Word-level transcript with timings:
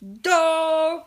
Då! 0.00 1.06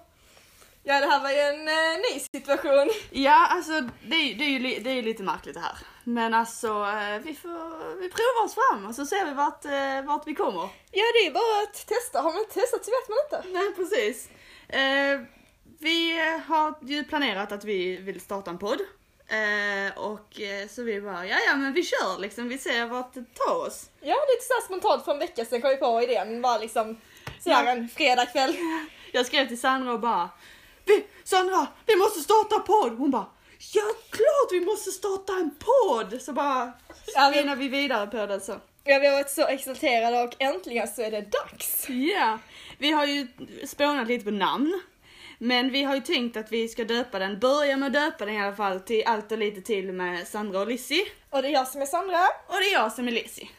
Ja, 0.85 0.99
det 0.99 1.05
här 1.07 1.19
var 1.19 1.29
ju 1.31 1.37
en 1.39 1.67
eh, 1.67 1.97
ny 2.13 2.19
situation. 2.19 2.89
Ja, 3.11 3.47
alltså 3.47 3.71
det, 3.81 4.15
är- 4.15 4.35
det, 4.35 4.43
är 4.43 4.49
ju, 4.49 4.59
li- 4.59 4.79
det 4.79 4.89
är 4.89 4.93
ju 4.93 5.01
lite 5.01 5.23
märkligt 5.23 5.53
det 5.55 5.59
här. 5.59 5.77
Men 6.03 6.33
alltså, 6.33 6.67
eh, 6.67 7.17
vi 7.23 7.35
får 7.35 7.95
vi 7.99 8.09
provar 8.09 8.45
oss 8.45 8.55
fram 8.55 8.85
och 8.85 8.95
så 8.95 9.05
ser 9.05 9.25
vi 9.25 9.33
vart, 9.33 9.65
eh, 9.65 10.07
vart 10.07 10.27
vi 10.27 10.35
kommer. 10.35 10.61
Ja, 10.91 11.03
det 11.13 11.27
är 11.27 11.31
bara 11.31 11.63
att 11.63 11.87
testa. 11.87 12.21
Har 12.21 12.31
man 12.31 12.39
inte 12.41 12.53
testat 12.53 12.85
så 12.85 12.91
vet 12.91 13.09
man 13.09 13.17
inte. 13.25 13.59
Nej, 13.59 13.73
precis. 13.75 14.29
Eh, 14.69 15.19
vi 15.79 16.19
har 16.47 16.73
ju 16.81 17.03
planerat 17.03 17.51
att 17.51 17.63
vi 17.65 17.97
vill 17.97 18.21
starta 18.21 18.51
en 18.51 18.57
podd. 18.57 18.81
Eh, 19.27 19.97
och 19.97 20.41
eh, 20.41 20.67
så 20.67 20.83
vi 20.83 21.01
bara, 21.01 21.25
ja 21.27 21.37
ja 21.47 21.55
men 21.55 21.73
vi 21.73 21.83
kör 21.83 22.19
liksom, 22.19 22.49
vi 22.49 22.57
ser 22.57 22.85
vart 22.85 23.13
det 23.13 23.23
tar 23.33 23.55
oss. 23.67 23.89
Ja, 24.01 24.15
lite 24.29 24.45
såhär 24.47 24.61
spontant 24.61 25.05
för 25.05 25.11
en 25.11 25.19
vecka 25.19 25.45
sedan 25.45 25.61
kom 25.61 25.69
vi 25.69 25.77
på 25.77 26.01
idén. 26.03 26.41
Bara 26.41 26.57
liksom 26.57 26.97
såhär 27.43 27.65
Ja. 27.65 27.71
en 27.71 27.89
fredagkväll. 27.89 28.55
Jag 29.11 29.25
skrev 29.25 29.47
till 29.47 29.59
Sandra 29.59 29.93
och 29.93 29.99
bara, 29.99 30.29
vi, 30.85 31.05
Sandra, 31.23 31.67
vi 31.85 31.95
måste 31.95 32.19
starta 32.19 32.59
podd! 32.59 32.97
Hon 32.97 33.11
bara, 33.11 33.25
ja 33.73 33.81
klart 34.09 34.51
vi 34.51 34.61
måste 34.61 34.91
starta 34.91 35.33
en 35.33 35.51
podd! 35.59 36.21
Så 36.21 36.33
bara 36.33 36.73
Ja, 37.15 37.55
vi- 37.57 37.67
vidare 37.69 38.07
på 38.07 38.25
det 38.25 38.39
så. 38.39 38.51
Ja, 38.83 38.99
vi 38.99 39.07
har 39.07 39.13
varit 39.13 39.29
så 39.29 39.47
exalterade 39.47 40.23
och 40.23 40.33
äntligen 40.39 40.87
så 40.87 41.01
är 41.01 41.11
det 41.11 41.21
dags. 41.21 41.85
Ja, 41.89 42.39
vi 42.77 42.91
har 42.91 43.05
ju 43.05 43.27
spånat 43.67 44.07
lite 44.07 44.25
på 44.25 44.31
namn. 44.31 44.81
Men 45.37 45.71
vi 45.71 45.83
har 45.83 45.95
ju 45.95 46.01
tänkt 46.01 46.37
att 46.37 46.51
vi 46.51 46.67
ska 46.67 46.83
döpa 46.83 47.19
den, 47.19 47.39
börja 47.39 47.77
med 47.77 47.87
att 47.87 47.93
döpa 47.93 48.25
den 48.25 48.35
i 48.35 48.41
alla 48.41 48.55
fall 48.55 48.79
till 48.79 49.03
allt 49.05 49.31
och 49.31 49.37
lite 49.37 49.61
till 49.61 49.91
med 49.93 50.27
Sandra 50.27 50.59
och 50.59 50.67
Lizzie. 50.67 51.05
Och 51.29 51.41
det 51.41 51.47
är 51.47 51.51
jag 51.51 51.67
som 51.67 51.81
är 51.81 51.85
Sandra. 51.85 52.19
Och 52.47 52.55
det 52.59 52.65
är 52.65 52.73
jag 52.73 52.91
som 52.91 53.07
är 53.07 53.11
Lizzie. 53.11 53.49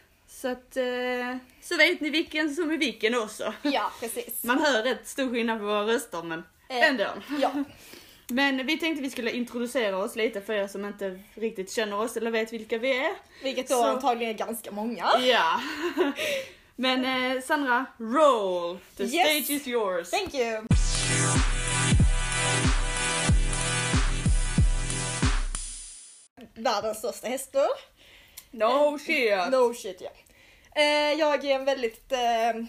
Så 0.45 0.49
att, 0.51 0.77
eh, 0.77 1.37
så 1.63 1.77
vet 1.77 2.01
ni 2.01 2.11
vilken 2.11 2.55
som 2.55 2.71
är 2.71 2.77
vilken 2.77 3.15
också. 3.19 3.55
Ja, 3.63 3.93
precis. 4.01 4.43
Man 4.45 4.59
hör 4.59 4.83
rätt 4.83 5.09
stor 5.09 5.31
skillnad 5.31 5.59
på 5.59 5.65
våra 5.65 5.87
röster 5.87 6.23
men 6.23 6.43
Eh, 6.69 6.89
ändå. 6.89 7.07
Ja. 7.41 7.51
Men 8.29 8.67
vi 8.67 8.79
tänkte 8.79 9.03
vi 9.03 9.11
skulle 9.11 9.31
introducera 9.31 9.97
oss 9.99 10.17
lite 10.17 10.41
för 10.41 10.53
er 10.53 10.67
som 10.69 10.85
inte 10.85 11.21
riktigt 11.35 11.71
känner 11.73 12.01
oss 12.01 12.17
eller 12.17 12.31
vet 12.31 12.53
vilka 12.53 12.79
vi 12.79 12.97
är. 12.99 13.11
Vilket 13.43 13.69
då 13.69 13.75
Så- 13.75 13.85
antagligen 13.87 14.35
är 14.35 14.39
ganska 14.39 14.71
många. 14.71 15.07
Ja. 15.21 15.61
Men 16.77 17.05
eh, 17.37 17.43
Sandra, 17.43 17.87
roll! 17.99 18.79
The 18.97 19.03
Yes. 19.03 19.13
stage 19.47 19.51
is 19.57 19.67
yours. 19.67 20.11
Thank 20.11 20.35
you! 20.35 20.61
Världens 26.55 26.99
största 26.99 27.29
hästar. 27.29 27.69
No 28.51 28.99
shit! 28.99 29.51
No 29.51 29.75
shit 29.75 30.01
ja. 30.01 30.11
Eh, 30.77 31.19
jag 31.19 31.45
är 31.45 31.55
en 31.55 31.65
väldigt, 31.65 32.13
eh, 32.13 32.65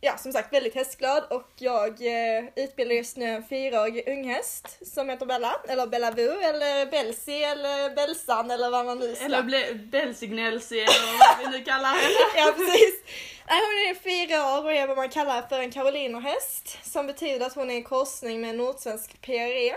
ja 0.00 0.16
som 0.18 0.32
sagt 0.32 0.52
väldigt 0.52 0.74
hästglad 0.74 1.24
och 1.30 1.50
jag 1.56 1.88
eh, 1.88 2.44
utbildar 2.56 2.94
just 2.94 3.16
nu 3.16 3.24
en 3.24 3.44
fyraårig 3.44 4.08
unghäst 4.08 4.94
som 4.94 5.08
heter 5.08 5.26
Bella, 5.26 5.60
eller 5.68 5.86
Bella 5.86 6.10
Vu, 6.10 6.40
eller 6.42 6.90
Belsi, 6.90 7.42
eller 7.42 7.94
Belsan 7.94 8.50
eller 8.50 8.70
vad 8.70 8.86
man 8.86 8.98
nu 8.98 9.14
ska. 9.14 9.24
Eller 9.24 9.74
Belsignelsi 9.74 10.78
eller 10.78 11.18
vad 11.18 11.52
vi 11.52 11.58
nu 11.58 11.64
kallar 11.64 11.88
henne. 11.88 12.14
Ja 12.36 12.54
precis. 12.56 13.02
Nej, 13.48 13.60
hon 13.60 13.90
är 13.90 13.94
fyra 13.94 14.58
år 14.58 14.64
och 14.64 14.72
är 14.72 14.86
vad 14.86 14.96
man 14.96 15.08
kallar 15.08 15.42
för 15.42 15.60
en 15.60 15.70
karolinerhäst 15.70 16.78
som 16.82 17.06
betyder 17.06 17.46
att 17.46 17.54
hon 17.54 17.70
är 17.70 17.74
en 17.74 17.84
korsning 17.84 18.40
med 18.40 18.50
en 18.50 18.56
nordsvensk 18.56 19.20
PRE. 19.20 19.76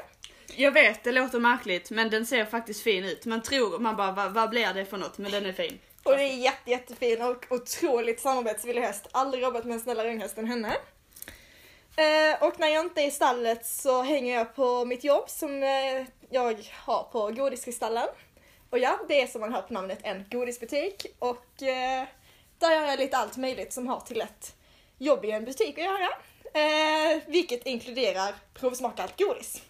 Jag 0.55 0.71
vet, 0.71 1.03
det 1.03 1.11
låter 1.11 1.39
märkligt 1.39 1.91
men 1.91 2.09
den 2.09 2.25
ser 2.25 2.45
faktiskt 2.45 2.83
fin 2.83 3.03
ut. 3.05 3.25
Man 3.25 3.41
tror, 3.41 3.79
man 3.79 3.95
bara 3.95 4.11
vad, 4.11 4.31
vad 4.31 4.49
blir 4.49 4.73
det 4.73 4.85
för 4.85 4.97
något? 4.97 5.17
Men 5.17 5.31
den 5.31 5.45
är 5.45 5.53
fin. 5.53 5.79
Och 6.09 6.17
det 6.17 6.23
är 6.23 6.37
jätte, 6.37 6.69
jättefin 6.69 7.21
och 7.21 7.45
otroligt 7.49 8.19
samarbetsvillig 8.19 8.81
häst. 8.81 9.07
Aldrig 9.11 9.43
jobbat 9.43 9.65
med 9.65 9.73
en 9.73 9.79
snällare 9.79 10.11
unghäst 10.11 10.37
än 10.37 10.47
henne. 10.47 10.75
Eh, 11.95 12.43
och 12.43 12.59
när 12.59 12.67
jag 12.67 12.85
inte 12.85 13.01
är 13.01 13.07
i 13.07 13.11
stallet 13.11 13.65
så 13.65 14.01
hänger 14.01 14.35
jag 14.35 14.55
på 14.55 14.85
mitt 14.85 15.03
jobb 15.03 15.29
som 15.29 15.63
eh, 15.63 16.05
jag 16.29 16.69
har 16.73 17.03
på 17.03 17.31
Godiskristallen. 17.31 18.07
Och 18.69 18.79
ja, 18.79 18.99
det 19.07 19.21
är 19.21 19.27
som 19.27 19.41
man 19.41 19.53
hör 19.53 19.61
på 19.61 19.73
namnet 19.73 19.99
en 20.03 20.25
godisbutik 20.31 21.05
och 21.19 21.63
eh, 21.63 22.07
där 22.59 22.71
gör 22.71 22.85
jag 22.85 22.99
lite 22.99 23.17
allt 23.17 23.37
möjligt 23.37 23.73
som 23.73 23.87
har 23.87 23.99
till 23.99 24.21
ett 24.21 24.55
jobb 24.97 25.25
i 25.25 25.31
en 25.31 25.45
butik 25.45 25.77
att 25.77 25.83
göra. 25.83 26.09
Eh, 26.53 27.21
vilket 27.27 27.65
inkluderar 27.65 28.35
provsmakat 28.53 29.19
godis. 29.19 29.61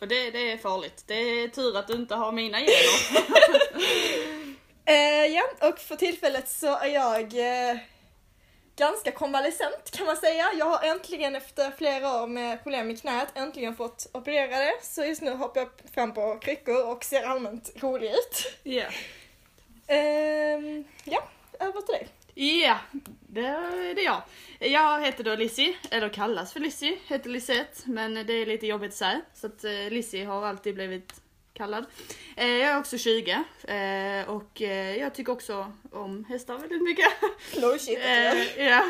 Och 0.00 0.08
det, 0.08 0.30
det 0.30 0.52
är 0.52 0.58
farligt. 0.58 1.04
Det 1.06 1.14
är 1.14 1.48
tur 1.48 1.76
att 1.76 1.88
du 1.88 1.94
inte 1.94 2.14
har 2.14 2.32
mina 2.32 2.58
gener. 2.58 4.37
Eh, 4.88 5.26
ja, 5.26 5.42
och 5.68 5.78
för 5.78 5.96
tillfället 5.96 6.48
så 6.48 6.76
är 6.78 6.88
jag 6.88 7.22
eh, 7.22 7.78
ganska 8.76 9.12
konvalescent 9.12 9.90
kan 9.90 10.06
man 10.06 10.16
säga. 10.16 10.52
Jag 10.58 10.66
har 10.66 10.88
äntligen 10.88 11.36
efter 11.36 11.70
flera 11.70 12.22
år 12.22 12.26
med 12.26 12.62
problem 12.62 12.86
med 12.86 13.00
knät 13.00 13.28
äntligen 13.34 13.76
fått 13.76 14.10
operera 14.12 14.58
det. 14.58 14.74
Så 14.82 15.04
just 15.04 15.22
nu 15.22 15.30
hoppar 15.34 15.60
jag 15.60 15.70
fram 15.94 16.14
på 16.14 16.38
kryckor 16.38 16.86
och 16.86 17.04
ser 17.04 17.22
allmänt 17.22 17.72
rolig 17.76 18.10
ut. 18.10 18.56
Ja. 18.62 18.84
Ehm, 19.86 20.84
ja, 21.04 21.28
över 21.60 21.80
till 21.80 21.94
dig. 21.94 22.08
Ja, 22.34 22.78
det 23.28 23.46
är 23.46 23.94
det 23.94 24.02
jag. 24.02 24.22
Jag 24.58 25.04
heter 25.04 25.24
då 25.24 25.34
Lizzie, 25.34 25.76
eller 25.90 26.08
kallas 26.08 26.52
för 26.52 26.60
Lizzie, 26.60 26.98
heter 27.06 27.30
Lisette, 27.30 27.80
men 27.84 28.14
det 28.14 28.32
är 28.32 28.46
lite 28.46 28.66
jobbigt 28.66 28.90
att 28.90 28.96
säga. 28.96 29.20
Så 29.34 29.46
att 29.46 29.64
eh, 29.64 29.90
Lizzie 29.90 30.24
har 30.24 30.46
alltid 30.46 30.74
blivit 30.74 31.20
kallad. 31.58 31.84
Eh, 32.36 32.46
jag 32.48 32.70
är 32.70 32.78
också 32.78 32.98
20 32.98 33.30
eh, 33.32 34.28
och 34.30 34.62
eh, 34.62 34.96
jag 34.96 35.14
tycker 35.14 35.32
också 35.32 35.72
om 35.92 36.24
hästar 36.28 36.58
väldigt 36.58 36.82
mycket. 36.82 37.08
No 37.62 37.78
shit. 37.78 37.98
Eh, 37.98 38.64
ja. 38.66 38.82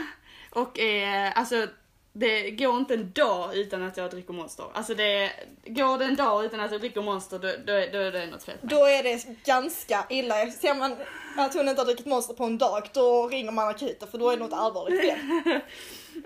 Och 0.50 0.78
eh, 0.78 1.32
alltså, 1.38 1.66
det 2.12 2.50
går 2.50 2.76
inte 2.76 2.94
en 2.94 3.12
dag 3.12 3.56
utan 3.56 3.82
att 3.82 3.96
jag 3.96 4.10
dricker 4.10 4.32
Monster. 4.32 4.64
Alltså 4.74 4.94
det, 4.94 5.30
går 5.66 5.98
det 5.98 6.04
en 6.04 6.16
dag 6.16 6.44
utan 6.44 6.60
att 6.60 6.72
jag 6.72 6.80
dricker 6.80 7.02
Monster 7.02 7.38
då, 7.38 7.48
då, 7.66 7.72
är- 7.72 7.92
då 7.92 7.98
är 7.98 8.12
det 8.12 8.26
något 8.26 8.42
fel. 8.44 8.56
Då 8.62 8.84
är 8.86 9.02
det 9.02 9.44
ganska 9.44 10.04
illa. 10.10 10.46
Ser 10.50 10.74
man 10.74 10.96
att 11.36 11.54
hon 11.54 11.68
inte 11.68 11.80
har 11.80 11.86
druckit 11.86 12.06
monster 12.06 12.34
på 12.34 12.44
en 12.44 12.58
dag, 12.58 12.90
då 12.94 13.28
ringer 13.28 13.52
man 13.52 13.68
akuten 13.68 14.08
för 14.08 14.18
då 14.18 14.30
är 14.30 14.36
det 14.36 14.42
något 14.42 14.52
allvarligt 14.52 15.00
fel. 15.00 15.18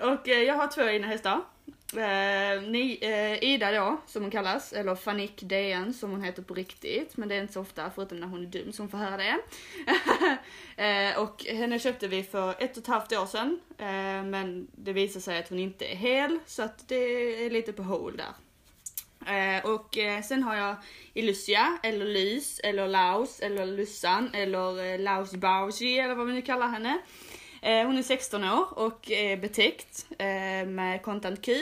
Och 0.13 0.29
eh, 0.29 0.43
jag 0.43 0.55
har 0.55 0.69
två 0.69 0.83
egna 0.83 1.07
hästar. 1.07 1.41
Eh, 1.97 2.63
ni, 2.63 2.99
eh, 3.01 3.45
Ida 3.45 3.73
då, 3.73 4.01
som 4.07 4.23
hon 4.23 4.31
kallas, 4.31 4.73
eller 4.73 4.95
Fanik 4.95 5.43
DN 5.43 5.95
som 5.95 6.11
hon 6.11 6.23
heter 6.23 6.43
på 6.43 6.55
riktigt, 6.55 7.17
men 7.17 7.29
det 7.29 7.35
är 7.35 7.41
inte 7.41 7.53
så 7.53 7.61
ofta 7.61 7.91
förutom 7.95 8.21
när 8.21 8.27
hon 8.27 8.43
är 8.43 8.47
dum 8.47 8.73
som 8.73 8.89
får 8.89 8.99
höra 8.99 9.17
det. 9.17 9.39
eh, 10.83 11.19
och 11.19 11.45
henne 11.45 11.79
köpte 11.79 12.09
vi 12.09 12.23
för 12.23 12.51
ett 12.51 12.77
och 12.77 12.83
ett 12.83 12.87
halvt 12.87 13.13
år 13.13 13.27
sedan, 13.27 13.61
eh, 13.79 14.25
men 14.25 14.67
det 14.73 14.93
visar 14.93 15.21
sig 15.21 15.39
att 15.39 15.49
hon 15.49 15.59
inte 15.59 15.85
är 15.85 15.97
hel, 15.97 16.39
så 16.47 16.63
att 16.63 16.89
det 16.89 17.45
är 17.47 17.51
lite 17.51 17.73
på 17.73 17.83
hål 17.83 18.17
där. 18.17 18.33
Eh, 19.27 19.65
och 19.65 19.99
eh, 19.99 20.23
sen 20.23 20.43
har 20.43 20.57
jag 20.57 20.77
Illusia, 21.15 21.79
eller 21.83 22.05
Lys, 22.05 22.61
eller 22.65 22.89
Laus, 22.89 23.41
eller 23.41 23.67
Lussan, 23.67 24.31
eller 24.35 24.93
eh, 24.93 25.01
Laus 25.01 25.33
Bausi, 25.33 25.99
eller 25.99 26.15
vad 26.15 26.27
vi 26.27 26.33
nu 26.33 26.43
kallar 26.43 26.69
henne. 26.69 26.99
Eh, 27.63 27.87
hon 27.87 27.99
är 27.99 28.03
16 28.03 28.45
år 28.45 28.79
och 28.79 29.11
är 29.11 29.37
betäckt 29.37 30.07
eh, 30.19 30.67
med 30.67 31.03
kontant 31.03 31.43
Q. 31.43 31.53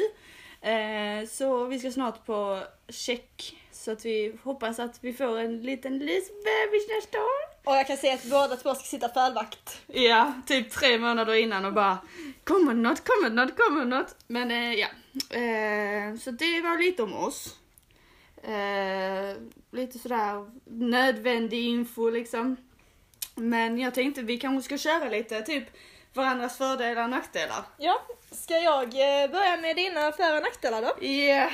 Eh, 0.61 1.28
så 1.28 1.65
vi 1.65 1.78
ska 1.78 1.91
snart 1.93 2.27
på 2.27 2.61
check 2.88 3.56
så 3.72 3.93
att 3.93 4.05
vi 4.05 4.37
hoppas 4.43 4.78
att 4.78 4.99
vi 5.00 5.12
får 5.12 5.38
en 5.38 5.62
liten 5.62 5.99
lysbebis 5.99 6.88
nästa 6.97 7.19
år. 7.19 7.50
Och 7.65 7.72
jag 7.72 7.87
kan 7.87 7.97
säga 7.97 8.15
att 8.15 8.25
båda 8.25 8.56
två 8.56 8.75
ska 8.75 8.84
sitta 8.84 9.09
förvakt. 9.09 9.81
Ja, 9.87 10.33
typ 10.47 10.71
tre 10.71 10.99
månader 10.99 11.34
innan 11.34 11.65
och 11.65 11.72
bara 11.72 11.99
kommer 12.44 12.75
det 12.75 12.81
något, 12.81 13.05
kommer 13.05 13.31
det 13.31 13.37
något, 13.37 13.56
kommer 13.56 13.81
det 13.81 13.87
något. 13.87 14.17
Men 14.27 14.50
eh, 14.50 14.75
ja, 14.75 14.88
eh, 15.37 16.17
så 16.17 16.31
det 16.31 16.61
var 16.61 16.78
lite 16.78 17.03
om 17.03 17.15
oss. 17.15 17.56
Eh, 18.43 19.37
lite 19.71 19.99
sådär 19.99 20.50
nödvändig 20.65 21.67
info 21.67 22.11
liksom. 22.11 22.56
Men 23.40 23.78
jag 23.78 23.94
tänkte 23.94 24.22
vi 24.22 24.38
kanske 24.38 24.64
ska 24.64 24.90
köra 24.90 25.08
lite 25.08 25.42
typ 25.42 25.64
varandras 26.14 26.58
fördelar 26.58 27.04
och 27.04 27.10
nackdelar. 27.10 27.64
Ja, 27.78 28.02
ska 28.30 28.58
jag 28.58 28.84
eh, 28.84 29.30
börja 29.30 29.56
med 29.56 29.76
dina 29.76 30.12
för 30.12 30.37
och 30.37 30.42
nackdelar 30.42 30.82
då? 30.82 31.04
Yeah. 31.04 31.52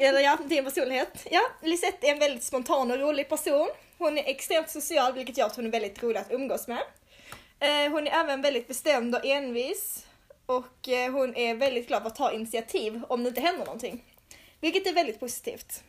Eller 0.00 0.20
ja, 0.20 0.38
din 0.48 0.64
personlighet. 0.64 1.26
Ja, 1.30 1.40
Lisette 1.62 2.06
är 2.06 2.12
en 2.12 2.18
väldigt 2.18 2.44
spontan 2.44 2.90
och 2.90 2.98
rolig 2.98 3.28
person. 3.28 3.68
Hon 3.98 4.18
är 4.18 4.24
extremt 4.28 4.70
social, 4.70 5.12
vilket 5.12 5.38
gör 5.38 5.46
att 5.46 5.56
hon 5.56 5.66
är 5.66 5.70
väldigt 5.70 6.02
rolig 6.02 6.20
att 6.20 6.32
umgås 6.32 6.68
med. 6.68 6.82
Eh, 7.60 7.92
hon 7.92 8.06
är 8.06 8.20
även 8.20 8.42
väldigt 8.42 8.68
bestämd 8.68 9.14
och 9.14 9.24
envis. 9.24 10.06
Och 10.46 10.88
eh, 10.88 11.12
hon 11.12 11.36
är 11.36 11.54
väldigt 11.54 11.88
glad 11.88 12.02
för 12.02 12.08
att 12.08 12.16
ta 12.16 12.32
initiativ 12.32 13.02
om 13.08 13.22
det 13.22 13.28
inte 13.28 13.40
händer 13.40 13.64
någonting. 13.64 14.04
Vilket 14.60 14.86
är 14.86 14.92
väldigt 14.92 15.20
positivt. 15.20 15.82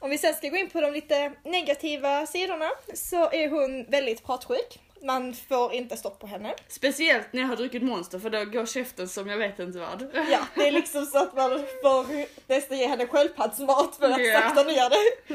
Om 0.00 0.10
vi 0.10 0.18
sen 0.18 0.34
ska 0.34 0.48
gå 0.48 0.56
in 0.56 0.70
på 0.70 0.80
de 0.80 0.92
lite 0.92 1.32
negativa 1.44 2.26
sidorna 2.26 2.70
så 2.94 3.30
är 3.30 3.48
hon 3.48 3.84
väldigt 3.90 4.24
pratsjuk. 4.24 4.78
Man 5.02 5.34
får 5.34 5.72
inte 5.74 5.96
stopp 5.96 6.18
på 6.20 6.26
henne. 6.26 6.54
Speciellt 6.68 7.32
när 7.32 7.40
jag 7.42 7.48
har 7.48 7.56
druckit 7.56 7.82
Monster 7.82 8.18
för 8.18 8.30
då 8.30 8.44
går 8.44 8.66
käften 8.66 9.08
som 9.08 9.28
jag 9.28 9.36
vet 9.38 9.58
inte 9.58 9.78
vad. 9.78 10.10
Ja, 10.30 10.38
det 10.54 10.68
är 10.68 10.72
liksom 10.72 11.06
så 11.06 11.18
att 11.18 11.36
man 11.36 11.50
får 11.82 12.06
nästan 12.48 12.78
ge 12.78 12.86
henne 12.86 13.06
sköldpaddsmat 13.06 13.96
för 13.96 14.10
att 14.10 14.26
Ja. 14.26 14.40
sakta 14.40 14.62
ner 14.62 14.90
det. 14.90 15.34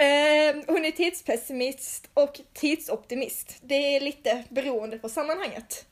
Eh, 0.00 0.56
hon 0.66 0.84
är 0.84 0.90
tidspessimist 0.90 2.08
och 2.14 2.40
tidsoptimist. 2.54 3.56
Det 3.62 3.96
är 3.96 4.00
lite 4.00 4.44
beroende 4.48 4.98
på 4.98 5.08
sammanhanget. 5.08 5.84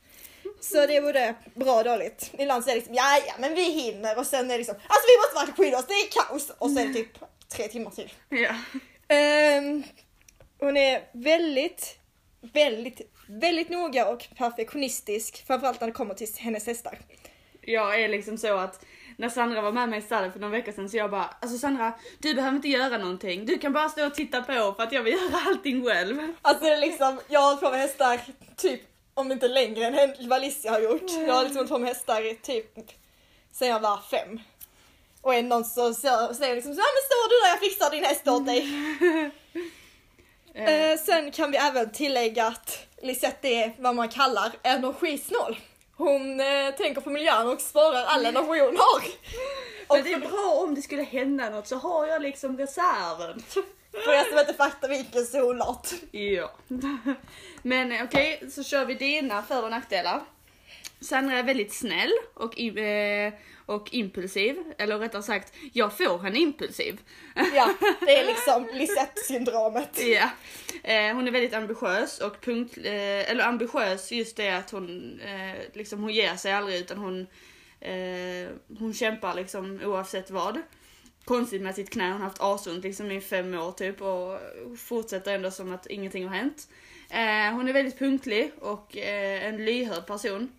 Så 0.60 0.87
det 0.87 0.96
är 0.96 1.02
både 1.02 1.34
bra 1.54 1.75
och 1.78 1.84
dåligt. 1.84 2.31
Ibland 2.38 2.64
så 2.64 2.70
är 2.70 2.75
det 2.75 2.78
liksom, 2.78 2.94
ja 2.94 3.19
ja 3.26 3.34
men 3.38 3.54
vi 3.54 3.62
hinner 3.70 4.19
och 4.19 4.26
sen 4.26 4.44
är 4.46 4.49
det 4.52 4.58
liksom, 4.58 4.75
alltså 4.75 5.06
vi 5.08 5.16
måste 5.19 5.34
verkligen 5.46 5.56
skydda 5.56 5.78
oss, 5.78 5.87
det 5.87 5.94
är 5.94 6.10
kaos! 6.28 6.50
Och 6.58 6.70
det 6.70 6.94
typ 6.94 7.19
tre 7.48 7.69
timmar 7.69 7.90
till. 7.90 8.12
Ja. 8.28 8.54
Ehm, 9.08 9.82
hon 10.58 10.76
är 10.76 11.08
väldigt, 11.12 11.98
väldigt, 12.40 13.00
väldigt 13.28 13.69
noga 13.69 14.08
och 14.08 14.26
perfektionistisk, 14.37 15.46
framförallt 15.46 15.81
när 15.81 15.88
det 15.88 15.94
kommer 15.94 16.14
till 16.14 16.28
hennes 16.38 16.66
hästar. 16.66 16.98
Jag 17.60 18.00
är 18.00 18.08
liksom 18.08 18.38
så 18.38 18.56
att 18.56 18.84
när 19.16 19.28
Sandra 19.28 19.60
var 19.60 19.72
med 19.72 19.88
mig 19.88 19.98
i 19.98 20.02
stallet 20.02 20.32
för 20.32 20.40
några 20.40 20.52
veckor 20.52 20.72
sedan 20.72 20.88
så 20.88 20.96
jag 20.96 21.10
bara, 21.10 21.31
alltså 21.40 21.58
Sandra, 21.58 21.93
du 22.19 22.34
behöver 22.34 22.56
inte 22.56 22.69
göra 22.69 22.98
någonting. 22.98 23.46
Du 23.46 23.58
kan 23.58 23.72
bara 23.72 23.88
stå 23.88 24.06
och 24.06 24.14
titta 24.14 24.42
på 24.42 24.75
för 24.76 24.82
att 24.82 24.92
jag 24.92 25.02
vill 25.02 25.14
göra 25.32 25.42
allting 25.46 25.84
själv. 25.84 26.32
Alltså 26.42 26.64
det 26.64 26.70
är 26.70 26.78
liksom, 26.78 27.20
jag 27.28 27.40
har 27.40 27.46
hållit 27.46 27.60
på 27.60 27.70
med 27.70 27.81
hästar 27.81 28.20
typ, 28.56 28.81
om 29.14 29.32
inte 29.32 29.49
längre 29.49 29.87
än 29.87 30.28
vad 30.28 30.40
Lissi 30.40 30.69
har 30.69 30.81
gjort. 30.81 31.10
Jag 31.26 31.34
har 31.34 31.42
liksom 31.42 31.56
hållit 31.56 31.70
på 31.70 31.78
med 31.78 31.88
hästar 31.88 32.42
typ 32.42 32.90
sen 33.52 33.69
jag 33.69 33.81
var 33.81 34.00
fem. 34.10 34.40
Och 35.26 35.34
en 35.34 35.49
någon 35.49 35.64
så, 35.64 35.94
så 35.94 36.34
säger 36.34 36.55
liksom 36.55 36.75
så, 36.75 36.81
ja 36.81 36.87
men 36.94 37.02
står 37.06 37.28
du 37.28 37.40
där 37.40 37.49
jag 37.49 37.61
fixar 37.61 37.90
din 37.90 38.05
häst 38.05 38.28
åt 38.28 38.46
dig. 38.46 38.69
Eh, 40.55 40.90
Eh, 40.90 40.99
sen 40.99 41.31
kan 41.31 41.50
vi 41.50 41.56
även 41.56 41.90
tillägga 41.90 42.46
att 42.46 42.87
Lisette 43.02 43.49
är 43.49 43.75
vad 43.78 43.94
man 43.94 44.08
kallar 44.08 44.52
energisnål. 44.62 45.58
Hon 45.96 46.40
eh, 46.40 46.75
tänker 46.76 47.00
på 47.00 47.11
miljön 47.11 47.49
och 47.49 47.61
sparar 47.61 48.05
all 48.05 48.26
energi 48.26 48.61
hon 48.61 48.76
har. 48.76 49.02
Och 49.87 49.96
men 49.96 50.05
det 50.05 50.12
är 50.12 50.19
bra 50.19 50.62
om 50.62 50.75
det 50.75 50.82
skulle 50.82 51.02
hända 51.02 51.50
något 51.50 51.67
så 51.67 51.76
har 51.76 52.06
jag 52.06 52.23
liksom 52.23 52.58
reserven. 52.58 53.43
för 54.05 54.12
er 54.12 54.31
som 54.31 54.38
inte 54.38 54.55
fattar 54.55 54.88
vilken 54.88 55.26
solart. 55.26 55.88
Ja. 56.11 56.50
Men 57.62 57.93
eh, 57.93 58.05
okej, 58.05 58.50
så 58.50 58.64
kör 58.64 58.84
vi 58.84 58.94
dina 58.94 59.43
för 59.43 59.64
och 59.64 59.70
nackdelar. 59.70 60.20
Sandra 61.00 61.38
är 61.38 61.43
väldigt 61.43 61.75
snäll 61.75 62.12
och, 62.34 62.61
eh, 62.61 63.32
och 63.66 63.94
impulsiv, 63.94 64.56
eller 64.78 64.98
rättare 64.98 65.22
sagt, 65.22 65.54
jag 65.72 65.98
får 65.98 66.18
henne 66.18 66.38
impulsiv. 66.38 67.00
Ja, 67.54 67.74
det 68.00 68.18
är 68.18 68.26
liksom 68.26 68.68
Lisette-syndromet. 68.72 70.00
Ja. 70.00 70.30
Eh, 70.82 71.14
hon 71.14 71.28
är 71.28 71.30
väldigt 71.30 71.54
ambitiös 71.54 72.20
och 72.20 72.40
punkt, 72.40 72.78
eh, 72.78 73.30
eller 73.30 73.44
ambitiös 73.44 74.12
just 74.12 74.36
det 74.36 74.50
att 74.50 74.70
hon 74.70 75.20
eh, 75.20 75.56
liksom 75.72 76.02
hon 76.02 76.12
ger 76.12 76.36
sig 76.36 76.52
aldrig 76.52 76.80
utan 76.80 76.98
hon 76.98 77.26
eh, 77.80 78.48
hon 78.78 78.94
kämpar 78.94 79.34
liksom 79.34 79.80
oavsett 79.84 80.30
vad. 80.30 80.62
Konstigt 81.24 81.62
med 81.62 81.74
sitt 81.74 81.90
knä, 81.90 82.04
hon 82.04 82.12
har 82.12 82.28
haft 82.28 82.40
asont 82.40 82.84
liksom 82.84 83.10
i 83.10 83.20
fem 83.20 83.54
år 83.54 83.72
typ 83.72 84.02
och 84.02 84.38
fortsätter 84.78 85.34
ändå 85.34 85.50
som 85.50 85.74
att 85.74 85.86
ingenting 85.86 86.28
har 86.28 86.36
hänt. 86.36 86.68
Eh, 87.10 87.54
hon 87.54 87.68
är 87.68 87.72
väldigt 87.72 87.98
punktlig 87.98 88.52
och 88.60 88.96
eh, 88.96 89.46
en 89.46 89.64
lyhörd 89.64 90.06
person, 90.06 90.52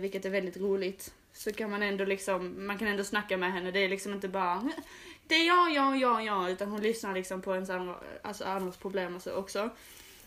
vilket 0.00 0.24
är 0.24 0.30
väldigt 0.30 0.56
roligt. 0.56 1.12
Så 1.32 1.52
kan 1.52 1.70
man 1.70 1.82
ändå 1.82 2.04
liksom, 2.04 2.66
man 2.66 2.78
kan 2.78 2.88
ändå 2.88 3.04
snacka 3.04 3.36
med 3.36 3.52
henne, 3.52 3.70
det 3.70 3.80
är 3.80 3.88
liksom 3.88 4.12
inte 4.12 4.28
bara 4.28 4.62
det 5.26 5.34
är 5.34 5.46
jag, 5.46 5.74
jag, 5.74 5.96
jag, 5.96 6.24
jag, 6.24 6.50
utan 6.50 6.68
hon 6.68 6.80
lyssnar 6.80 7.14
liksom 7.14 7.42
på 7.42 7.54
ens 7.54 7.70
andra, 7.70 7.94
alltså 8.22 8.44
andras 8.44 8.76
problem 8.76 9.16
och 9.16 9.22
så 9.22 9.34
också. 9.34 9.70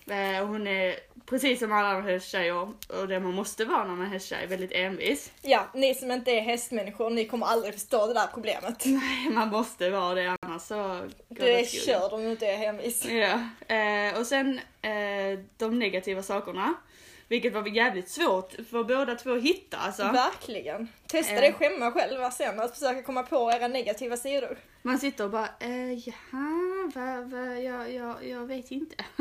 Eh, 0.07 0.41
och 0.41 0.47
hon 0.47 0.67
är 0.67 0.95
precis 1.25 1.59
som 1.59 1.71
alla 1.71 1.87
andra 1.87 2.11
hästtjejer, 2.11 2.61
och 2.87 3.07
det 3.07 3.19
man 3.19 3.33
måste 3.33 3.65
vara 3.65 3.83
när 3.83 3.95
man 3.95 4.05
är 4.05 4.09
hästtjej, 4.09 4.47
väldigt 4.47 4.71
envis. 4.71 5.31
Ja, 5.41 5.67
ni 5.73 5.95
som 5.95 6.11
inte 6.11 6.31
är 6.31 6.41
hästmänniskor, 6.41 7.09
ni 7.09 7.27
kommer 7.27 7.45
aldrig 7.45 7.73
förstå 7.73 8.07
det 8.07 8.13
där 8.13 8.27
problemet. 8.33 8.85
Nej, 8.85 9.29
man 9.29 9.49
måste 9.49 9.89
vara 9.89 10.13
det 10.13 10.37
annars 10.41 10.61
så 10.61 11.01
Du 11.27 11.43
är 11.43 11.65
körd 11.65 12.13
om 12.13 12.23
du 12.23 12.31
inte 12.31 12.47
är 12.47 12.57
hemvis. 12.57 13.05
Ja, 13.05 13.39
eh, 13.75 14.19
och 14.19 14.27
sen 14.27 14.59
eh, 14.81 15.39
de 15.57 15.79
negativa 15.79 16.23
sakerna. 16.23 16.73
Vilket 17.27 17.53
var 17.53 17.67
jävligt 17.67 18.09
svårt 18.09 18.53
för 18.69 18.83
båda 18.83 19.15
två 19.15 19.33
att 19.35 19.41
hitta 19.43 19.77
alltså. 19.77 20.03
Verkligen. 20.03 20.87
Testa 21.07 21.33
Eh. 21.33 21.41
det 21.41 21.53
själva 21.53 21.91
själva 21.91 22.31
sen, 22.31 22.59
att 22.59 22.73
försöka 22.73 23.03
komma 23.03 23.23
på 23.23 23.51
era 23.51 23.67
negativa 23.67 24.17
sidor. 24.17 24.57
Man 24.81 24.99
sitter 24.99 25.23
och 25.23 25.29
bara, 25.29 25.49
eh, 25.59 25.93
jaha, 25.93 26.91
va, 26.95 27.21
va, 27.21 27.53
jag, 27.59 27.93
jag, 27.93 28.27
jag 28.27 28.45
vet 28.45 28.71
inte. 28.71 28.95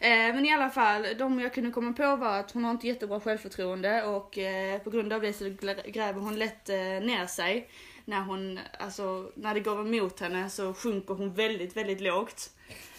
eh, 0.00 0.10
men 0.34 0.46
i 0.46 0.52
alla 0.54 0.70
fall, 0.70 1.06
de 1.18 1.40
jag 1.40 1.54
kunde 1.54 1.70
komma 1.70 1.92
på 1.92 2.16
var 2.16 2.38
att 2.38 2.50
hon 2.50 2.64
har 2.64 2.70
inte 2.70 2.86
jättebra 2.88 3.20
självförtroende 3.20 4.02
och 4.04 4.38
eh, 4.38 4.78
på 4.78 4.90
grund 4.90 5.12
av 5.12 5.20
det 5.20 5.32
så 5.32 5.44
gräver 5.86 6.20
hon 6.20 6.38
lätt 6.38 6.68
eh, 6.68 6.76
ner 6.76 7.26
sig. 7.26 7.70
När 8.04 8.20
hon, 8.20 8.60
alltså, 8.78 9.32
när 9.34 9.54
det 9.54 9.60
går 9.60 9.80
emot 9.80 10.20
henne 10.20 10.50
så 10.50 10.74
sjunker 10.74 11.14
hon 11.14 11.34
väldigt, 11.34 11.76
väldigt 11.76 12.00
lågt. 12.00 12.50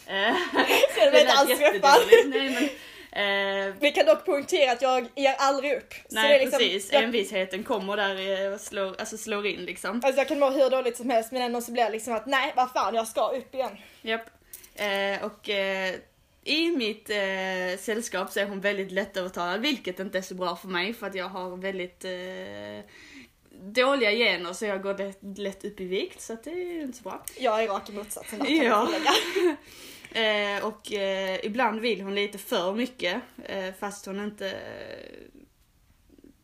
Eh, 0.06 0.30
alls 1.40 1.48
träffad. 1.48 1.60
jättedåligt. 1.60 2.28
Nej 2.28 2.50
men, 2.54 2.70
eh, 3.12 3.74
Vi 3.80 3.92
kan 3.92 4.06
dock 4.06 4.26
poängtera 4.26 4.72
att 4.72 4.82
jag 4.82 5.08
ger 5.16 5.36
aldrig 5.38 5.78
upp. 5.78 5.94
Nej 6.10 6.40
liksom, 6.40 6.60
precis, 6.60 6.94
Jag, 6.94 7.04
envisheten 7.04 7.64
kommer 7.64 7.98
där 7.98 8.46
eh, 8.46 8.54
och 8.54 8.62
slår, 8.62 8.96
alltså 9.00 9.18
slår 9.18 9.48
in 9.48 9.66
liksom. 9.66 10.02
alltså 10.04 10.22
jag 10.22 10.28
kan 10.28 10.40
må 10.40 10.50
hur 10.50 10.70
dåligt 10.70 10.98
som 10.98 11.10
helst 11.10 11.32
men 11.32 11.42
ändå 11.42 11.62
så 11.62 11.72
blir 11.72 11.84
det 11.84 11.90
liksom 11.90 12.14
att 12.14 12.26
nej, 12.26 12.54
vad 12.56 12.72
fan, 12.72 12.96
jag 12.96 13.08
ska 13.08 13.28
upp 13.28 13.56
igen. 13.56 13.78
Japp. 14.02 14.30
Eh, 14.76 15.26
och 15.26 15.50
eh, 15.50 15.96
i 16.44 16.72
mitt 16.72 17.10
eh, 17.10 17.80
sällskap 17.80 18.32
så 18.32 18.40
är 18.40 18.46
hon 18.46 18.62
väldigt 18.62 18.92
lättövertalad, 18.92 19.62
vilket 19.62 20.00
inte 20.00 20.18
är 20.18 20.22
så 20.22 20.36
bra 20.36 20.56
för 20.56 20.68
mig 20.68 20.94
för 20.94 21.08
att 21.08 21.16
jag 21.16 21.30
har 21.30 21.58
väldigt 21.58 22.06
eh, 22.06 22.92
dåliga 23.62 24.12
gener 24.12 24.54
så 24.54 24.66
jag 24.66 24.84
går 24.84 24.98
lätt, 24.98 25.38
lätt 25.38 25.66
upp 25.66 25.80
i 25.80 25.86
vikt 25.86 26.22
så 26.22 26.38
det 26.44 26.50
är 26.50 26.82
inte 26.82 26.98
så 26.98 27.04
bra. 27.04 27.24
Jag 27.38 27.64
är 27.64 27.68
raka 27.68 27.92
motsatsen. 27.92 28.40
där, 28.40 28.48
kan 28.48 28.66
Ja. 28.66 28.90
Eh, 30.12 30.66
och 30.66 30.92
eh, 30.94 31.40
ibland 31.46 31.80
vill 31.80 32.02
hon 32.02 32.16
lite 32.16 32.38
för 32.38 32.74
mycket 32.74 33.22
eh, 33.46 33.74
fast 33.80 34.06
hon 34.06 34.20
inte 34.24 34.50
eh, 34.50 35.42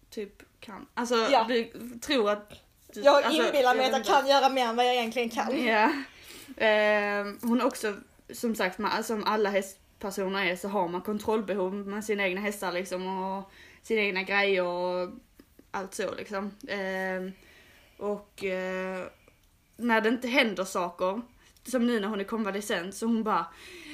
typ 0.09 0.43
kan. 0.59 0.87
Alltså 0.93 1.15
Ja. 1.15 1.45
du 1.47 1.71
tror 2.01 2.29
att... 2.29 2.49
Du, 2.93 3.01
Jag 3.01 3.23
alltså, 3.23 3.45
inbillar 3.45 3.75
mig 3.75 3.85
att 3.85 3.91
jag 3.91 4.05
kan 4.05 4.27
göra 4.27 4.49
mer 4.49 4.65
än 4.65 4.75
vad 4.75 4.85
jag 4.85 4.95
egentligen 4.95 5.29
kan. 5.29 5.65
Ja. 5.65 5.83
Eh, 6.65 7.25
hon 7.41 7.61
är 7.61 7.65
också, 7.65 7.95
som 8.33 8.55
sagt, 8.55 8.77
man, 8.77 9.03
som 9.03 9.23
alla 9.23 9.49
hästpersoner 9.49 10.45
är 10.45 10.55
så 10.55 10.67
har 10.67 10.87
man 10.87 11.01
kontrollbehov 11.01 11.73
med 11.73 12.05
sina 12.05 12.23
egna 12.27 12.41
hästar 12.41 12.71
liksom 12.71 13.07
och 13.23 13.51
sina 13.83 14.01
egna 14.01 14.23
grejer 14.23 14.63
och 14.63 15.09
allt 15.71 15.93
så 15.93 16.15
liksom. 16.15 16.51
Eh, 16.67 17.31
och 17.97 18.43
eh, 18.43 19.05
när 19.77 20.01
det 20.01 20.09
inte 20.09 20.27
händer 20.27 20.63
saker, 20.65 21.21
som 21.67 21.87
nu 21.87 21.99
när 21.99 22.07
hon 22.07 22.19
är 22.19 22.23
konvalescent, 22.23 22.95
så 22.95 23.05
hon 23.05 23.23
bara 23.23 23.47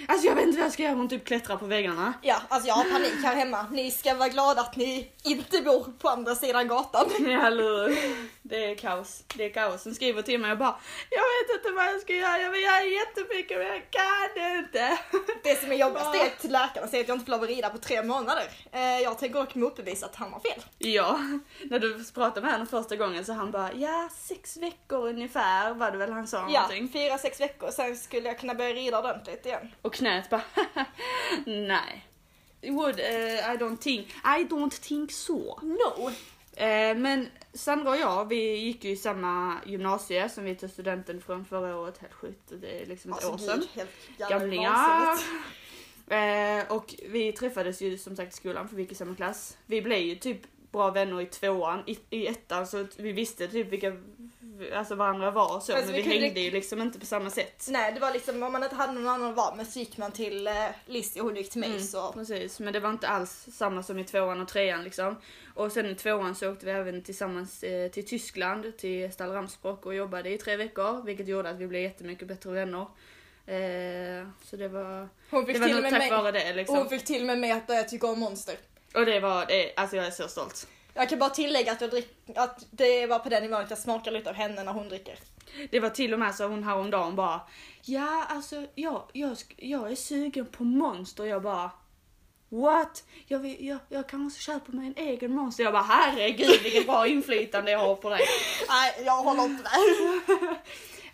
Alltså 0.07 0.27
jag 0.27 0.36
vet 0.36 0.44
inte 0.45 0.57
vad 0.57 0.65
jag 0.65 0.74
ska 0.74 0.83
göra, 0.83 0.94
hon 0.95 1.09
typ 1.09 1.25
klättrar 1.25 1.57
på 1.57 1.65
väggarna. 1.65 2.13
Ja, 2.21 2.36
alltså 2.50 2.68
jag 2.68 2.75
har 2.75 2.83
panik 2.83 3.24
här 3.24 3.36
hemma. 3.36 3.65
Ni 3.71 3.92
ska 3.92 4.13
vara 4.15 4.30
glada 4.30 4.62
att 4.62 4.75
ni 4.75 5.12
inte 5.24 5.62
bor 5.62 5.94
på 6.00 6.09
andra 6.09 6.36
sidan 6.36 6.68
gatan. 6.68 7.06
Ja, 7.19 7.48
eller? 7.48 7.98
Det 8.42 8.65
är 8.71 8.75
kaos. 8.75 9.24
Det 9.36 9.45
är 9.45 9.50
kaos. 9.50 9.83
Hon 9.83 9.95
skriver 9.95 10.21
till 10.21 10.39
mig 10.39 10.51
och 10.51 10.58
bara 10.58 10.75
Jag 11.10 11.20
vet 11.22 11.58
inte 11.60 11.72
vad 11.75 11.86
jag 11.86 12.01
ska 12.01 12.13
göra, 12.13 12.38
jag 12.41 12.51
vill 12.51 12.62
göra 12.62 12.84
jättemycket 12.84 13.58
men 13.58 13.67
jag 13.67 13.81
kan 13.91 14.58
inte. 14.58 14.98
Det 15.43 15.55
som 15.62 15.72
är 15.72 15.75
jobbigast 15.75 16.15
är 16.15 16.25
att 16.25 16.43
läkarna 16.51 16.88
säger 16.88 17.03
att 17.03 17.08
jag 17.08 17.15
inte 17.15 17.25
får 17.25 17.31
lov 17.31 17.43
att 17.43 17.50
rida 17.50 17.70
på 17.70 17.77
tre 17.77 18.03
månader. 18.03 18.43
Eh, 18.72 19.00
Jag 19.00 19.17
tänker 19.20 19.39
dock 19.39 19.55
motbevisa 19.55 20.05
att 20.05 20.15
han 20.15 20.34
har 20.34 20.39
fel. 20.39 20.62
Ja, 20.77 21.20
när 21.63 21.79
du 21.79 22.03
pratade 22.13 22.41
med 22.41 22.51
honom 22.51 22.67
första 22.67 22.96
gången 22.96 23.25
så 23.25 23.34
han 23.34 23.51
bara 23.51 23.74
ja, 23.74 24.10
sex 24.17 24.58
veckor 24.58 25.08
ungefär 25.08 25.74
var 25.74 25.91
det 25.91 25.98
väl 25.98 26.12
han 26.12 26.27
sa 26.27 26.38
Ja, 26.38 26.62
någonting. 26.62 26.89
fyra, 26.93 27.17
sex 27.17 27.41
veckor, 27.41 27.72
sen 27.72 27.98
skulle 27.98 28.27
jag 28.27 28.39
kunna 28.39 28.53
börja 28.55 28.74
rida 28.74 29.00
ordentligt 29.00 29.46
igen. 29.46 29.72
Och 29.81 29.90
knät 29.93 30.29
bara 30.29 30.43
nej. 31.45 32.07
Would, 32.63 33.00
eh, 33.00 33.53
I 33.53 33.57
don't 33.57 33.77
think, 33.77 34.07
I 34.07 34.43
don't 34.43 34.81
think 34.81 35.12
so. 35.12 35.60
No! 35.62 36.12
Eh, 36.55 36.98
men 36.98 37.27
Sandra 37.53 37.89
och 37.91 37.98
jag, 37.98 38.29
vi 38.29 38.55
gick 38.55 38.83
ju 38.83 38.91
i 38.91 38.98
samma 38.98 39.57
gymnasie 39.65 40.29
som 40.29 40.43
vi 40.43 40.55
tog 40.55 40.69
studenten 40.69 41.21
från 41.21 41.45
förra 41.45 41.77
året, 41.77 41.98
helt 41.98 42.13
sjukt. 42.13 42.51
Det 42.62 42.81
är 42.81 42.86
liksom 42.86 43.12
ett 43.12 43.25
Alltså 43.25 43.51
år 43.51 43.57
sedan. 43.57 43.67
Gamlingar. 44.29 45.17
Eh, 46.07 46.71
och 46.71 46.95
vi 47.10 47.31
träffades 47.33 47.81
ju 47.81 47.98
som 47.98 48.15
sagt 48.15 48.33
i 48.33 48.36
skolan 48.36 48.67
för 48.67 48.75
vi 48.75 48.81
gick 48.81 48.91
i 48.91 48.95
samma 48.95 49.15
klass. 49.15 49.57
Vi 49.65 49.81
blev 49.81 50.00
ju 50.00 50.15
typ 50.15 50.41
bra 50.71 50.91
vänner 50.91 51.21
i 51.21 51.25
tvåan, 51.25 51.83
i, 51.88 51.98
i 52.10 52.27
ettan 52.27 52.67
så 52.67 52.88
vi 52.98 53.12
visste 53.12 53.48
typ 53.48 53.67
vilka 53.67 53.98
alltså 54.74 54.96
varandra 54.96 55.32
var 55.32 55.48
så 55.48 55.56
Alltså, 55.56 55.75
men 55.77 55.86
vi 55.94 56.01
vi 56.01 56.20
hängde 56.20 56.39
ju 56.39 56.51
liksom 56.51 56.82
inte 56.82 57.00
på 57.00 57.06
samma 57.06 57.30
sätt. 57.30 57.65
Nej, 57.70 57.91
det 57.94 58.00
var 58.00 58.12
liksom 58.13 58.44
om 58.44 58.51
man 58.51 58.63
inte 58.63 58.75
hade 58.75 58.94
någon 58.94 59.08
annan 59.08 59.30
att 59.30 59.36
vara 59.36 59.56
med 59.56 59.68
så 59.68 59.80
gick 59.80 59.98
man 59.98 60.12
till 60.12 60.48
eh, 60.48 60.53
Lizzie 60.86 61.22
och 61.22 61.27
hon 61.27 61.36
gick 61.36 61.50
till 61.50 61.60
mig 61.60 61.70
Mm, 61.70 61.82
så. 61.84 62.12
Precis, 62.12 62.60
men 62.60 62.74
det 62.74 62.80
var 62.80 62.89
inte 62.89 63.08
alls 63.08 63.48
samma 63.53 63.84
som 63.84 64.00
i 64.00 64.03
tvåan 64.03 64.41
och 64.41 64.48
trean 64.48 64.84
liksom. 64.84 65.15
Och 65.56 65.72
sen 65.72 65.86
i 65.86 65.96
tvåan 65.96 66.36
så 66.36 66.51
åkte 66.51 66.65
vi 66.65 66.72
även 66.72 67.03
tillsammans 67.03 67.63
eh, 67.63 67.91
till 67.91 68.08
Tyskland, 68.08 68.77
till 68.77 69.12
Stall 69.12 69.32
Ramsbrock 69.32 69.86
och 69.86 69.96
jobbade 69.96 70.30
i 70.30 70.38
tre 70.38 70.56
veckor, 70.56 71.03
vilket 71.06 71.27
gjorde 71.27 71.50
att 71.50 71.58
vi 71.58 71.68
blev 71.68 71.82
jättemycket 71.82 72.27
bättre 72.27 72.51
vänner. 72.51 72.86
Eh, 73.46 74.27
så 74.44 74.56
det 74.56 74.68
var, 74.68 75.10
Hon 75.30 75.46
fick 75.46 75.56
det 75.56 75.60
var 75.60 75.68
till 75.68 75.75
nog 75.75 75.89
tack 75.91 76.00
mig. 76.00 76.10
vare 76.12 76.32
det 76.32 76.53
liksom. 76.53 76.77
Hon 76.77 76.89
fick 76.89 77.06
till 77.06 77.25
med 77.25 77.39
mig 77.39 77.51
att 77.51 77.68
börja 77.68 77.84
tycka 77.84 78.08
om 78.08 78.20
monster. 78.20 78.56
Och 78.94 79.06
det 79.06 79.20
var, 79.20 79.46
det, 79.46 79.74
alltså 79.75 79.96
jag 79.96 80.06
är 80.06 80.12
så 80.12 80.27
stolt. 80.27 80.68
Jag 80.93 81.10
kan 81.10 81.19
bara 81.19 81.29
tillägga 81.29 81.71
att, 81.71 81.81
jag 81.81 81.89
drick, 81.89 82.10
att 82.36 82.65
det 82.71 83.05
var 83.05 83.19
på 83.19 83.29
den 83.29 83.43
nivån 83.43 83.62
att 83.62 83.69
jag 83.69 83.79
smakar 83.79 84.12
lite 84.12 84.29
av 84.29 84.36
henne 84.36 84.63
när 84.63 84.74
hon 84.74 84.89
dricker. 84.89 85.19
Det 85.71 85.79
var 85.79 85.89
till 85.89 86.13
och 86.13 86.19
med 86.19 86.36
så 86.36 86.48
hon 86.48 86.63
häromdagen 86.63 87.15
bara 87.15 87.41
Ja 87.83 88.25
alltså 88.29 88.67
jag, 88.75 89.03
jag, 89.13 89.38
jag 89.57 89.91
är 89.91 89.95
sugen 89.95 90.45
på 90.45 90.63
monster 90.63 91.25
jag 91.25 91.41
bara 91.41 91.71
What? 92.50 93.03
Jag, 93.27 93.39
vill, 93.39 93.67
jag, 93.67 93.79
jag 93.89 94.10
kanske 94.10 94.41
köper 94.41 94.74
mig 94.74 94.88
en 94.88 95.07
egen 95.07 95.36
monster. 95.36 95.63
Jag 95.63 95.74
bara 95.74 95.83
herregud 95.83 96.62
vilket 96.63 96.86
bra 96.86 97.07
inflytande 97.07 97.71
jag 97.71 97.79
har 97.79 97.95
på 97.95 98.10
dig. 98.10 98.19
Nej, 98.69 99.05
jag 99.05 99.24
håller 99.24 99.43
inte 99.43 99.63
där. 99.63 100.55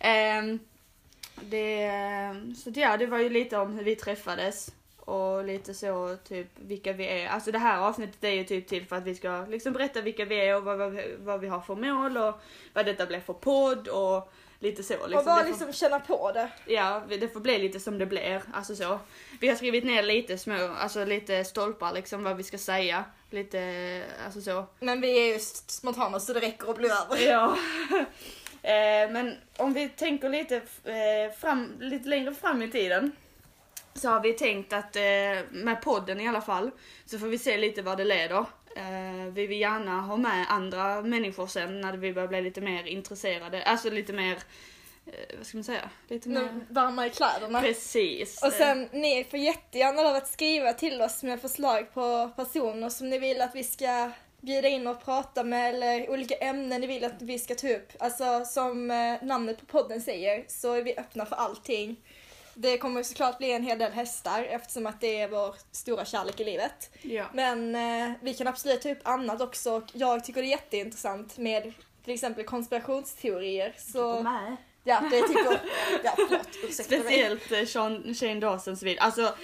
Ehm, 0.00 0.58
det, 1.34 1.90
så 2.56 2.70
ja, 2.74 2.96
det 2.96 3.06
var 3.06 3.18
ju 3.18 3.30
lite 3.30 3.56
om 3.58 3.72
hur 3.72 3.84
vi 3.84 3.96
träffades 3.96 4.70
och 5.08 5.44
lite 5.44 5.74
så 5.74 6.16
typ 6.28 6.46
vilka 6.54 6.92
vi 6.92 7.06
är. 7.06 7.28
Alltså 7.28 7.52
det 7.52 7.58
här 7.58 7.78
avsnittet 7.78 8.24
är 8.24 8.30
ju 8.30 8.44
typ 8.44 8.68
till 8.68 8.86
för 8.86 8.96
att 8.96 9.04
vi 9.04 9.14
ska 9.14 9.46
liksom 9.48 9.72
berätta 9.72 10.00
vilka 10.00 10.24
vi 10.24 10.36
är 10.48 10.56
och 10.56 10.64
vad, 10.64 10.78
vad, 10.78 11.00
vad 11.18 11.40
vi 11.40 11.48
har 11.48 11.60
för 11.60 11.74
mål 11.74 12.16
och 12.16 12.40
vad 12.72 12.86
detta 12.86 13.06
blir 13.06 13.20
för 13.20 13.32
podd 13.32 13.88
och 13.88 14.32
lite 14.60 14.82
så. 14.82 14.92
Liksom. 14.94 15.18
och 15.18 15.24
bara 15.24 15.40
får- 15.42 15.48
liksom 15.48 15.72
känna 15.72 16.00
på 16.00 16.32
det. 16.32 16.48
Ja, 16.66 17.02
det 17.08 17.28
får 17.28 17.40
bli 17.40 17.58
lite 17.58 17.80
som 17.80 17.98
det 17.98 18.06
blir. 18.06 18.42
Alltså 18.52 18.76
så. 18.76 18.98
Vi 19.40 19.48
har 19.48 19.56
skrivit 19.56 19.84
ner 19.84 20.02
lite 20.02 20.38
små, 20.38 20.74
alltså 20.78 21.04
lite 21.04 21.44
stolpar 21.44 21.92
liksom 21.92 22.24
vad 22.24 22.36
vi 22.36 22.42
ska 22.42 22.58
säga. 22.58 23.04
Lite, 23.30 24.02
alltså 24.24 24.40
så. 24.40 24.66
Men 24.80 25.00
vi 25.00 25.18
är 25.28 25.32
ju 25.34 25.38
spontana 25.66 26.20
så 26.20 26.32
det 26.32 26.40
räcker 26.40 26.70
att 26.70 26.76
bli 26.76 26.88
över. 26.88 27.26
Ja. 27.30 27.56
eh, 28.62 29.10
men 29.10 29.34
om 29.56 29.72
vi 29.72 29.88
tänker 29.88 30.28
lite, 30.28 30.56
eh, 30.84 31.36
fram, 31.40 31.72
lite 31.80 32.08
längre 32.08 32.34
fram 32.34 32.62
i 32.62 32.70
tiden. 32.70 33.12
Så 33.98 34.08
har 34.08 34.20
vi 34.20 34.32
tänkt 34.32 34.72
att 34.72 34.96
eh, 34.96 35.02
med 35.50 35.82
podden 35.82 36.20
i 36.20 36.28
alla 36.28 36.40
fall 36.40 36.70
så 37.04 37.18
får 37.18 37.26
vi 37.26 37.38
se 37.38 37.56
lite 37.56 37.82
vad 37.82 37.98
det 37.98 38.04
leder. 38.04 38.44
Eh, 38.76 39.32
vi 39.32 39.46
vill 39.46 39.60
gärna 39.60 40.00
ha 40.00 40.16
med 40.16 40.46
andra 40.48 41.02
människor 41.02 41.46
sen 41.46 41.80
när 41.80 41.96
vi 41.96 42.12
börjar 42.12 42.28
bli 42.28 42.42
lite 42.42 42.60
mer 42.60 42.86
intresserade. 42.86 43.62
Alltså 43.62 43.90
lite 43.90 44.12
mer, 44.12 44.38
eh, 45.06 45.36
vad 45.36 45.46
ska 45.46 45.56
man 45.56 45.64
säga? 45.64 45.90
Lite 46.08 46.28
mer... 46.28 46.60
Varma 46.68 47.06
i 47.06 47.10
kläderna. 47.10 47.60
Precis. 47.60 48.42
Och 48.42 48.52
sen, 48.52 48.88
ni 48.92 49.24
får 49.30 49.38
jättegärna 49.38 50.02
lov 50.02 50.16
att 50.16 50.28
skriva 50.28 50.72
till 50.72 51.02
oss 51.02 51.22
med 51.22 51.40
förslag 51.40 51.94
på 51.94 52.30
personer 52.36 52.88
som 52.88 53.10
ni 53.10 53.18
vill 53.18 53.40
att 53.40 53.54
vi 53.54 53.64
ska 53.64 54.10
bjuda 54.40 54.68
in 54.68 54.86
och 54.86 55.04
prata 55.04 55.44
med 55.44 55.74
eller 55.74 56.10
olika 56.10 56.34
ämnen 56.34 56.80
ni 56.80 56.86
vill 56.86 57.04
att 57.04 57.22
vi 57.22 57.38
ska 57.38 57.54
ta 57.54 57.68
upp. 57.68 57.92
Alltså 57.98 58.44
som 58.44 58.86
namnet 59.22 59.60
på 59.60 59.66
podden 59.66 60.00
säger 60.00 60.44
så 60.48 60.72
är 60.72 60.82
vi 60.82 60.96
öppna 60.96 61.26
för 61.26 61.36
allting. 61.36 61.96
Det 62.60 62.78
kommer 62.78 63.02
såklart 63.02 63.38
bli 63.38 63.52
en 63.52 63.62
hel 63.62 63.78
del 63.78 63.92
hästar 63.92 64.44
eftersom 64.44 64.86
att 64.86 65.00
det 65.00 65.20
är 65.20 65.28
vår 65.28 65.54
stora 65.72 66.04
kärlek 66.04 66.40
i 66.40 66.44
livet. 66.44 66.90
Ja. 67.02 67.24
Men 67.34 67.74
eh, 67.74 68.12
vi 68.22 68.34
kan 68.34 68.46
absolut 68.46 68.82
ta 68.82 68.90
upp 68.90 68.98
annat 69.02 69.40
också 69.40 69.72
och 69.72 69.84
jag 69.92 70.24
tycker 70.24 70.42
det 70.42 70.48
är 70.48 70.50
jätteintressant 70.50 71.38
med 71.38 71.72
till 72.04 72.14
exempel 72.14 72.44
konspirationsteorier. 72.44 73.74
Så 73.78 74.22
med. 74.22 74.56
ja, 74.84 75.00
det 75.10 75.22
tycker 75.22 75.60
Ja, 76.04 76.12
förlåt. 76.16 76.74
Speciellt 76.74 77.52
eh, 77.52 77.64
Sean, 77.64 78.14
Shane 78.14 78.40
Dawsons 78.40 78.82
video. 78.82 79.02
Alltså, 79.02 79.34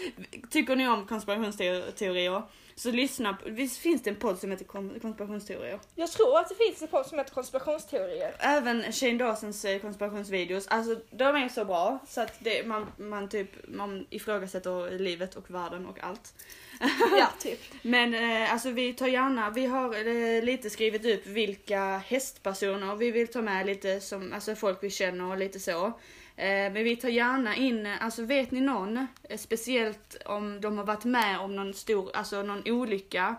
tycker 0.50 0.76
ni 0.76 0.88
om 0.88 1.06
konspirationsteorier 1.06 2.42
så 2.76 2.90
lyssna 2.90 3.34
på, 3.34 3.50
visst 3.50 3.76
finns 3.78 4.02
det 4.02 4.10
en 4.10 4.16
podd 4.16 4.38
som 4.38 4.50
heter 4.50 4.64
Kon- 4.64 5.00
konspirationsteorier? 5.02 5.80
Jag 5.94 6.10
tror 6.10 6.38
att 6.38 6.48
det 6.48 6.54
finns 6.54 6.82
en 6.82 6.88
podd 6.88 7.06
som 7.06 7.18
heter 7.18 7.34
konspirationsteorier. 7.34 8.34
Även 8.38 8.92
Shane 8.92 9.18
Dawsons 9.18 9.64
eh, 9.64 9.78
konspirationsvideos, 9.80 10.66
alltså 10.68 11.00
de 11.10 11.36
är 11.36 11.48
så 11.48 11.64
bra 11.64 11.98
så 12.08 12.20
att 12.20 12.32
det, 12.38 12.66
man, 12.66 12.86
man 12.96 13.28
typ, 13.28 13.50
man 13.68 14.06
ifrågasätter 14.10 14.98
livet 14.98 15.34
och 15.34 15.50
världen 15.50 15.86
och 15.86 15.98
allt. 16.04 16.34
Ja, 17.18 17.28
typ. 17.40 17.60
Men 17.82 18.14
eh, 18.14 18.52
alltså 18.52 18.70
vi 18.70 18.92
tar 18.94 19.06
gärna, 19.06 19.50
vi 19.50 19.66
har 19.66 19.94
eh, 20.08 20.42
lite 20.42 20.70
skrivit 20.70 21.04
upp 21.04 21.26
vilka 21.26 21.98
hästpersoner 22.06 22.96
vi 22.96 23.10
vill 23.10 23.28
ta 23.28 23.42
med 23.42 23.66
lite 23.66 24.00
som, 24.00 24.32
alltså 24.32 24.54
folk 24.54 24.78
vi 24.82 24.90
känner 24.90 25.30
och 25.30 25.38
lite 25.38 25.60
så. 25.60 25.92
Eh, 26.36 26.72
men 26.72 26.84
vi 26.84 26.96
tar 26.96 27.08
gärna 27.08 27.56
in, 27.56 27.86
eh, 27.86 28.04
alltså 28.04 28.22
vet 28.22 28.50
ni 28.50 28.60
någon, 28.60 29.06
eh, 29.22 29.38
speciellt 29.38 30.16
om 30.24 30.60
de 30.60 30.78
har 30.78 30.84
varit 30.84 31.04
med 31.04 31.40
om 31.40 31.56
någon 31.56 31.74
stor, 31.74 32.10
alltså 32.14 32.42
någon 32.42 32.62
olycka 32.66 33.36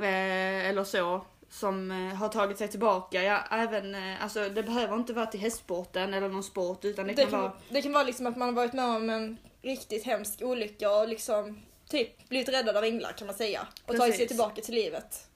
eller 0.00 0.84
så, 0.84 1.26
som 1.50 1.90
har 1.90 2.28
tagit 2.28 2.58
sig 2.58 2.68
tillbaka. 2.68 3.22
Ja, 3.22 3.40
även, 3.50 3.94
alltså 4.20 4.48
det 4.48 4.62
behöver 4.62 4.96
inte 4.96 5.12
vara 5.12 5.26
till 5.26 5.40
hästsporten 5.40 6.14
eller 6.14 6.28
någon 6.28 6.42
sport 6.42 6.84
utan 6.84 7.06
det, 7.06 7.12
Det 7.12 7.22
kan, 7.22 7.30
kan, 7.30 7.40
vara 7.40 7.52
det 7.68 7.82
kan 7.82 7.92
vara 7.92 8.04
liksom 8.04 8.26
att 8.26 8.36
man 8.36 8.48
har 8.48 8.54
varit 8.54 8.72
med 8.72 8.84
om 8.84 9.10
en 9.10 9.38
riktigt 9.62 10.04
hemsk 10.04 10.42
olycka 10.42 10.90
och 10.90 11.08
liksom 11.08 11.62
typ 11.88 12.28
blivit 12.28 12.48
räddad 12.48 12.76
av 12.76 12.84
änglar 12.84 13.12
kan 13.12 13.26
man 13.26 13.36
säga. 13.36 13.66
Och 13.86 13.96
tagit 13.96 14.00
sig 14.00 14.10
Precis. 14.10 14.28
tillbaka 14.28 14.62
till 14.62 14.74
livet. 14.74 15.26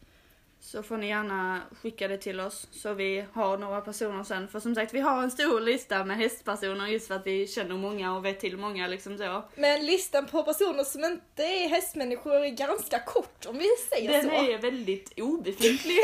Så 0.60 0.82
får 0.82 0.96
ni 0.96 1.08
gärna 1.08 1.60
skicka 1.82 2.08
det 2.08 2.16
till 2.18 2.40
oss 2.40 2.68
så 2.70 2.94
vi 2.94 3.24
har 3.32 3.58
några 3.58 3.80
personer 3.80 4.24
sen. 4.24 4.48
För 4.48 4.60
som 4.60 4.74
sagt, 4.74 4.94
vi 4.94 5.00
har 5.00 5.22
en 5.22 5.30
stor 5.30 5.60
lista 5.60 6.04
med 6.04 6.16
hästpersoner 6.16 6.86
just 6.86 7.08
för 7.08 7.14
att 7.14 7.26
vi 7.26 7.46
känner 7.46 7.76
många 7.76 8.16
och 8.16 8.24
vet 8.24 8.40
till 8.40 8.56
många 8.56 8.86
liksom 8.86 9.18
så. 9.18 9.42
Men 9.54 9.86
listan 9.86 10.26
på 10.26 10.42
personer 10.42 10.84
som 10.84 11.04
inte 11.04 11.42
är 11.42 11.68
hästmänniskor 11.68 12.34
är 12.34 12.48
ganska 12.48 12.98
kort 12.98 13.46
om 13.46 13.58
vi 13.58 13.68
säger 13.90 14.12
Den 14.12 14.24
så. 14.24 14.30
är 14.30 14.58
väldigt 14.58 15.20
obefintlig. 15.20 15.98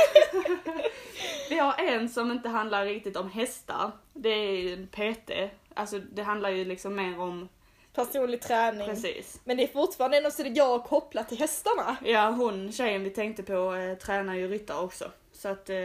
vi 1.51 1.59
har 1.59 1.75
en 1.79 2.09
som 2.09 2.31
inte 2.31 2.49
handlar 2.49 2.85
riktigt 2.87 3.17
om 3.17 3.31
hästar. 3.31 3.91
Det 4.13 4.29
är 4.29 4.73
en 4.73 4.87
PT. 4.87 5.31
Alltså 5.75 5.99
det 5.99 6.23
handlar 6.23 6.51
ju 6.51 6.65
liksom 6.65 6.95
mer 6.95 7.21
om, 7.21 7.49
Personlig 7.95 8.43
träning. 8.43 8.87
precis. 8.89 9.41
Men 9.45 9.57
det 9.57 9.63
är 9.63 9.69
fortfarande 9.69 10.21
något 10.21 10.35
som 10.35 10.45
det 10.45 10.51
går 10.51 10.77
att 10.77 10.89
koppla 10.89 11.25
till 11.25 11.39
hästarna. 11.39 11.97
Ja, 12.05 12.31
hon 12.31 12.73
tjejen 12.73 13.05
vi 13.05 13.11
tänkte 13.11 13.43
på 13.43 13.75
eh, 13.75 13.99
tränar 13.99 14.35
ju 14.35 14.49
ryttare 14.49 14.79
också. 14.79 15.11
Så 15.33 15.49
att, 15.49 15.71
eh, 15.71 15.77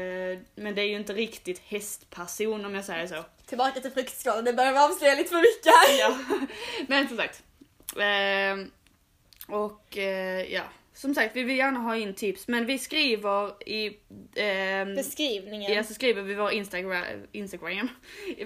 men 0.56 0.76
det 0.76 0.82
är 0.82 0.88
ju 0.88 0.96
inte 0.96 1.14
riktigt 1.14 1.60
hästperson 1.60 2.66
om 2.66 2.76
jag 2.76 2.86
säger 2.86 3.08
så. 3.08 3.24
Tillbaka 3.46 3.80
till 3.80 3.92
fruktskalan, 3.92 4.46
det 4.46 4.54
börjar 4.54 4.86
avslöja 4.86 5.16
lite 5.16 5.30
för 5.30 5.42
mycket 5.42 5.66
här. 5.66 6.00
ja. 6.00 6.38
Men 6.88 7.08
som 7.08 7.18
sagt. 7.18 7.44
ehm, 8.00 8.72
och 9.48 9.98
eh, 9.98 10.54
ja, 10.54 10.64
som 11.00 11.16
sagt 11.16 11.36
vi 11.36 11.44
vill 11.44 11.58
gärna 11.58 11.80
ha 11.80 11.96
in 11.96 12.14
tips 12.14 12.48
men 12.48 12.66
vi 12.66 12.78
skriver 12.78 13.70
i 13.70 13.98
ehm, 14.36 14.96
Beskrivningen. 14.96 15.74
Ja, 15.74 15.84
så 15.84 15.94
skriver 15.94 16.22
vi 16.22 16.36
vår 16.36 16.52
Instagram, 16.52 17.04
Instagram, 17.32 17.90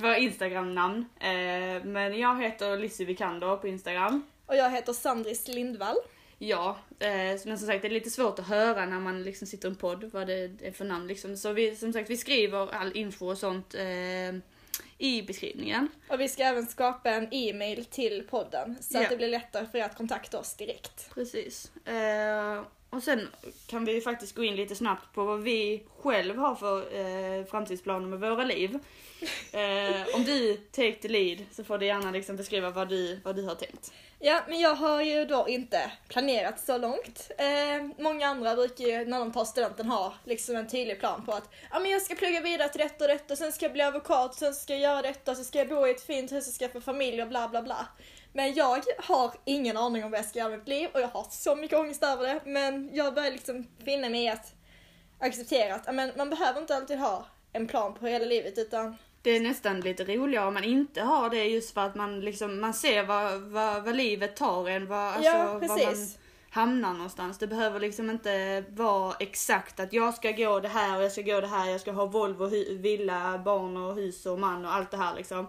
våra 0.01 0.17
Instagram-namn. 0.17 1.05
Eh, 1.19 1.83
men 1.83 2.19
jag 2.19 2.41
heter 2.41 2.77
Lizzie 2.77 3.05
Vikander 3.05 3.55
på 3.55 3.67
Instagram. 3.67 4.24
Och 4.45 4.55
jag 4.55 4.72
heter 4.72 4.93
Sandris 4.93 5.48
Lindvall. 5.48 5.98
Ja, 6.38 6.77
eh, 7.00 7.39
men 7.45 7.57
som 7.57 7.67
sagt 7.67 7.81
det 7.81 7.88
är 7.88 7.89
lite 7.89 8.10
svårt 8.10 8.39
att 8.39 8.48
höra 8.48 8.86
när 8.86 9.00
man 9.00 9.24
liksom 9.24 9.48
sitter 9.48 9.67
i 9.67 9.72
en 9.72 9.75
podd 9.75 10.10
vad 10.13 10.27
det 10.27 10.62
är 10.62 10.72
för 10.72 10.86
namn 10.86 11.07
liksom. 11.07 11.38
Så 11.38 11.53
vi, 11.53 11.75
som 11.75 11.93
sagt 11.93 12.10
vi 12.10 12.17
skriver 12.17 12.74
all 12.74 12.98
info 12.98 13.27
och 13.27 13.38
sånt 13.38 13.75
eh, 13.75 14.39
i 15.03 15.22
beskrivningen. 15.22 15.88
Och 16.10 16.19
vi 16.19 16.29
ska 16.29 16.43
även 16.43 16.65
skapa 16.67 17.10
en 17.10 17.27
e-mail 17.31 17.86
till 17.86 18.24
podden 18.29 18.75
så 18.81 18.98
Ja. 18.98 19.03
att 19.03 19.10
det 19.10 19.17
blir 19.17 19.27
lättare 19.27 19.65
för 19.65 19.77
er 19.77 19.83
att 19.83 19.95
kontakta 19.98 20.39
oss 20.39 20.55
direkt. 20.55 21.10
Precis. 21.13 21.72
Eh, 21.86 22.62
och 22.93 23.03
sen 23.03 23.27
kan 23.67 23.85
vi 23.85 23.93
ju 23.93 24.01
faktiskt 24.01 24.35
gå 24.35 24.43
in 24.43 24.55
lite 24.55 24.75
snabbt 24.75 25.13
på 25.13 25.23
vad 25.23 25.41
vi 25.41 25.83
själv 26.01 26.38
har 26.38 26.55
för 26.55 26.79
eh, 26.79 27.45
framtidsplaner 27.45 28.07
med 28.07 28.19
våra 28.19 28.43
liv. 28.43 28.79
Eh, 29.53 30.15
om 30.15 30.23
du 30.23 30.57
take 30.57 30.93
the 30.93 31.07
lead 31.07 31.45
så 31.51 31.63
får 31.63 31.77
du 31.77 31.85
gärna 31.85 32.12
liksom 32.12 32.35
beskriva 32.35 32.69
vad 32.69 32.89
du, 32.89 33.19
vad 33.23 33.35
du 33.35 33.43
har 33.43 33.55
tänkt. 33.55 33.93
Ja, 34.19 34.41
men 34.47 34.59
jag 34.59 34.75
har 34.75 35.01
ju 35.01 35.25
då 35.25 35.45
inte 35.50 35.91
planerat 36.07 36.59
så 36.59 36.77
långt. 36.77 37.31
Eh, 37.38 38.03
många 38.03 38.27
andra 38.27 38.55
brukar 38.55 38.83
ju 38.83 39.05
när 39.05 39.19
de 39.19 39.31
tar 39.31 39.45
studenten 39.45 39.85
ha 39.85 40.13
liksom 40.23 40.55
en 40.55 40.67
tydlig 40.67 41.00
plan 41.00 41.25
på 41.25 41.31
att 41.31 41.50
ja, 41.71 41.79
men 41.79 41.91
jag 41.91 42.01
ska 42.01 42.15
plugga 42.15 42.41
vidare 42.41 42.69
till 42.69 42.79
detta 42.79 43.03
och 43.03 43.09
detta, 43.09 43.35
sen 43.35 43.51
ska 43.51 43.65
jag 43.65 43.73
bli 43.73 43.81
advokat, 43.81 44.35
sen 44.35 44.53
ska 44.53 44.73
jag 44.73 44.81
göra 44.81 45.01
detta, 45.01 45.35
så 45.35 45.43
ska 45.43 45.57
jag 45.57 45.69
bo 45.69 45.88
i 45.88 45.91
ett 45.91 46.05
fint 46.05 46.31
hus 46.31 46.47
och 46.47 46.53
skaffa 46.53 46.81
familj 46.81 47.21
och 47.21 47.27
bla 47.27 47.47
bla 47.47 47.62
bla. 47.62 47.88
Men 48.33 48.53
jag 48.53 48.83
har 48.97 49.33
ingen 49.45 49.77
aning 49.77 50.03
om 50.03 50.11
vad 50.11 50.19
jag 50.19 50.25
ska 50.25 50.39
göra 50.39 50.49
med 50.49 50.59
mitt 50.59 50.67
liv 50.67 50.89
och 50.93 51.01
jag 51.01 51.07
har 51.07 51.27
så 51.29 51.55
mycket 51.55 51.79
ångest 51.79 52.03
över 52.03 52.23
det. 52.23 52.39
Men 52.45 52.89
jag 52.93 53.13
börjar 53.13 53.31
liksom 53.31 53.67
finna 53.85 54.09
mig 54.09 54.23
i 54.23 54.29
att 54.29 54.53
acceptera 55.19 55.75
att 55.75 55.83
ja, 55.85 55.91
men 55.91 56.11
man 56.17 56.29
behöver 56.29 56.61
inte 56.61 56.75
alltid 56.75 56.99
ha 56.99 57.25
en 57.53 57.67
plan 57.67 57.93
på 57.93 58.07
hela 58.07 58.25
livet 58.25 58.57
utan 58.57 58.97
Det 59.21 59.29
är 59.29 59.39
nästan 59.39 59.79
lite 59.79 60.03
roligare 60.03 60.47
om 60.47 60.53
man 60.53 60.63
inte 60.63 61.01
har 61.01 61.29
det 61.29 61.43
just 61.43 61.73
för 61.73 61.81
att 61.81 61.95
man 61.95 62.21
liksom, 62.21 62.61
man 62.61 62.73
ser 62.73 63.03
vad, 63.03 63.41
vad, 63.41 63.83
vad 63.83 63.95
livet 63.95 64.35
tar 64.35 64.69
en, 64.69 64.87
vad, 64.87 65.13
alltså, 65.13 65.31
ja, 65.31 65.53
var 65.53 65.67
man 65.67 66.07
hamnar 66.49 66.93
någonstans. 66.93 67.37
Det 67.37 67.47
behöver 67.47 67.79
liksom 67.79 68.09
inte 68.09 68.63
vara 68.69 69.15
exakt 69.19 69.79
att 69.79 69.93
jag 69.93 70.13
ska 70.13 70.31
gå 70.31 70.59
det 70.59 70.67
här 70.67 70.97
och 70.97 71.03
jag 71.03 71.11
ska 71.11 71.21
gå 71.21 71.41
det 71.41 71.47
här, 71.47 71.69
jag 71.69 71.81
ska 71.81 71.91
ha 71.91 72.05
Volvo, 72.05 72.45
villa, 72.77 73.37
barn 73.45 73.77
och 73.77 73.95
hus 73.95 74.25
och 74.25 74.39
man 74.39 74.65
och 74.65 74.73
allt 74.73 74.91
det 74.91 74.97
här 74.97 75.15
liksom. 75.15 75.47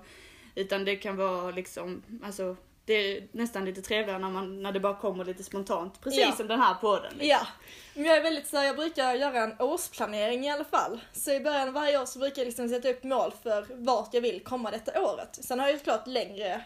Utan 0.55 0.85
det 0.85 0.97
kan 0.97 1.17
vara 1.17 1.51
liksom, 1.51 2.03
alltså 2.25 2.57
det 2.87 2.95
är 2.95 3.29
nästan 3.33 3.65
lite 3.65 3.83
trevligare 3.83 4.19
när, 4.19 4.31
man, 4.31 4.63
när 4.63 4.73
det 4.73 4.81
bara 4.81 4.95
kommer 4.95 5.25
lite 5.25 5.43
spontant. 5.45 6.01
Precis 6.01 6.21
Ja. 6.21 6.33
som 6.33 6.49
den 6.49 6.61
här 6.61 6.75
podden. 6.75 7.13
Liksom. 7.13 7.29
Ja, 7.29 7.47
men 7.95 8.05
jag 8.05 8.17
är 8.17 8.23
väldigt 8.23 8.47
så 8.47 8.57
här, 8.57 8.65
jag 8.65 8.77
brukar 8.77 9.15
göra 9.15 9.39
en 9.39 9.55
årsplanering 9.61 10.45
i 10.47 10.51
alla 10.51 10.65
fall. 10.65 11.01
Så 11.13 11.31
i 11.33 11.41
början 11.41 11.69
av 11.69 11.75
varje 11.75 12.01
år 12.01 12.07
så 12.07 12.19
brukar 12.19 12.43
jag 12.43 12.47
liksom 12.47 12.69
sätta 12.69 12.89
upp 12.89 13.05
mål 13.05 13.33
för 13.43 13.67
vart 13.71 14.15
jag 14.15 14.21
vill 14.21 14.41
komma 14.45 14.71
detta 14.71 15.03
året. 15.03 15.39
Sen 15.45 15.59
har 15.59 15.67
jag 15.67 15.73
ju 15.73 15.79
såklart 15.79 16.07
längre, 16.07 16.65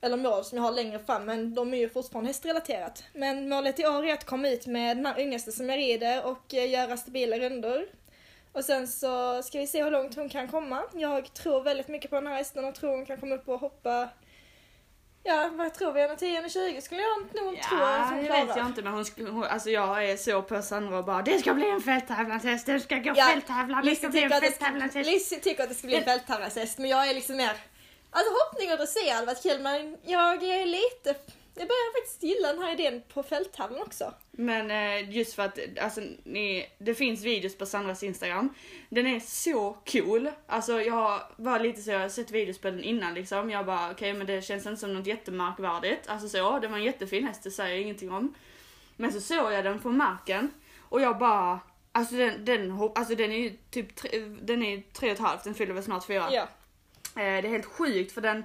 eller 0.00 0.16
mål 0.16 0.44
som 0.44 0.58
jag 0.58 0.62
har 0.64 0.72
längre 0.72 0.98
fram, 0.98 1.24
men 1.24 1.54
de 1.54 1.74
är 1.74 1.78
ju 1.78 1.88
fortfarande 1.88 2.28
hästrelaterat. 2.28 3.04
Men 3.12 3.48
målet 3.48 3.80
i 3.80 3.86
år 3.86 4.06
är 4.06 4.12
att 4.14 4.24
komma 4.26 4.48
ut 4.48 4.66
med 4.66 4.96
den 4.96 5.06
här 5.06 5.20
yngsta 5.20 5.50
som 5.52 5.68
jag 5.68 5.78
rider 5.78 6.26
och 6.26 6.54
eh, 6.54 6.70
göra 6.70 6.96
stabila 6.96 7.38
rundor. 7.38 7.86
Och 8.52 8.64
sen 8.64 8.88
så 8.88 9.42
ska 9.42 9.58
vi 9.58 9.66
se 9.66 9.84
hur 9.84 9.90
långt 9.90 10.16
hon 10.16 10.28
kan 10.28 10.48
komma. 10.48 10.82
Jag 10.94 11.34
tror 11.34 11.62
väldigt 11.62 11.88
mycket 11.88 12.10
på 12.10 12.16
den 12.16 12.26
här 12.26 12.34
hästen 12.36 12.64
och 12.64 12.74
tror 12.74 12.90
hon 12.90 13.06
kan 13.06 13.16
komma 13.20 13.34
upp 13.34 13.48
och 13.48 13.60
hoppa 13.60 14.08
Ja, 15.22 15.50
vad 15.52 15.74
tror 15.74 15.92
vi? 15.92 16.16
10 16.16 16.48
20 16.48 16.80
skulle 16.80 17.00
jag 17.02 17.18
nog 17.18 17.32
tro 17.32 17.48
att 17.48 17.56
Ja, 17.70 18.06
hon 18.10 18.18
det 18.18 18.24
klarar. 18.26 18.46
vet 18.46 18.56
jag 18.56 18.66
inte 18.66 18.82
men 18.82 18.92
hon, 18.92 19.02
sk- 19.04 19.30
hon, 19.30 19.44
alltså 19.44 19.70
jag 19.70 20.04
är 20.10 20.16
så 20.16 20.42
på 20.42 20.62
Sandra 20.62 20.98
och 20.98 21.04
bara 21.04 21.22
det 21.22 21.38
ska 21.38 21.54
bli 21.54 21.70
en 21.70 21.80
fälttävlanshäst, 21.80 22.66
det 22.66 22.80
ska 22.80 22.96
gå 22.96 23.12
Ja, 23.16 23.24
fälttävlan, 23.24 23.84
det 23.84 23.96
ska 23.96 24.08
bli 24.08 24.22
en 24.22 24.30
fälttävlanshäst. 24.30 25.10
Lizzie 25.10 25.38
tycker 25.38 25.62
att 25.62 25.68
det 25.68 25.74
ska 25.74 25.86
bli 25.86 25.96
en 25.96 26.04
fälttävlanshäst, 26.04 26.78
men 26.78 26.90
jag 26.90 27.08
är 27.10 27.14
liksom 27.14 27.36
mer... 27.36 27.52
Alltså 28.10 28.32
hoppning 28.32 28.72
och 28.72 28.78
dressyr 28.78 29.12
hade 29.14 29.26
varit 29.26 29.42
kul, 29.42 29.60
men 29.62 29.96
jag 30.02 30.42
är 30.42 30.66
lite... 30.66 31.14
Jag 31.58 31.68
börjar 31.68 32.00
faktiskt 32.00 32.22
gilla 32.22 32.52
den 32.52 32.62
här 32.62 32.72
idén 32.72 33.02
på 33.14 33.22
fälttävlan 33.22 33.82
också. 33.82 34.14
Men 34.30 34.70
eh, 34.70 35.10
just 35.10 35.34
för 35.34 35.42
att 35.42 35.58
alltså, 35.80 36.00
ni, 36.24 36.66
det 36.78 36.94
finns 36.94 37.22
videos 37.22 37.58
på 37.58 37.66
Sandras 37.66 38.02
Instagram. 38.02 38.54
Den 38.88 39.06
är 39.06 39.20
så 39.20 39.76
cool. 39.92 40.30
Alltså 40.46 40.82
jag 40.82 41.20
var 41.36 41.60
lite 41.60 41.80
så, 41.80 41.90
jag 41.90 42.00
har 42.00 42.08
sett 42.08 42.30
videos 42.30 42.58
på 42.58 42.70
den 42.70 42.82
innan 42.82 43.14
liksom. 43.14 43.50
Jag 43.50 43.66
bara 43.66 43.90
okej 43.90 44.12
men 44.12 44.26
det 44.26 44.42
känns 44.42 44.66
inte 44.66 44.80
som 44.80 44.94
något 44.94 45.06
jättemärkvärdigt. 45.06 46.08
Alltså 46.08 46.28
så, 46.28 46.58
det 46.58 46.68
var 46.68 46.76
en 46.76 46.84
jättefin 46.84 47.24
häst, 47.24 47.42
det 47.42 47.50
säger 47.50 47.74
jag 47.74 47.82
ingenting 47.82 48.12
om. 48.12 48.34
Men 48.96 49.12
så 49.12 49.20
såg 49.20 49.52
jag 49.52 49.64
den 49.64 49.80
på 49.80 49.88
marken 49.88 50.50
och 50.78 51.00
jag 51.00 51.18
bara 51.18 51.60
Alltså 51.92 52.16
den, 52.16 52.44
den, 52.44 52.72
alltså 52.94 53.14
den 53.14 53.32
är 53.32 53.38
ju 53.38 53.56
typ 53.70 53.96
tre, 53.96 54.10
den 54.42 54.62
är 54.62 54.82
tre 54.92 55.08
och 55.08 55.14
ett 55.14 55.20
halvt, 55.20 55.44
den 55.44 55.54
fyller 55.54 55.74
väl 55.74 55.82
snart 55.82 56.06
fyra. 56.06 56.28
Ja. 56.30 56.42
Eh, 56.42 57.42
det 57.42 57.48
är 57.48 57.48
helt 57.48 57.66
sjukt 57.66 58.12
för 58.12 58.20
den 58.20 58.44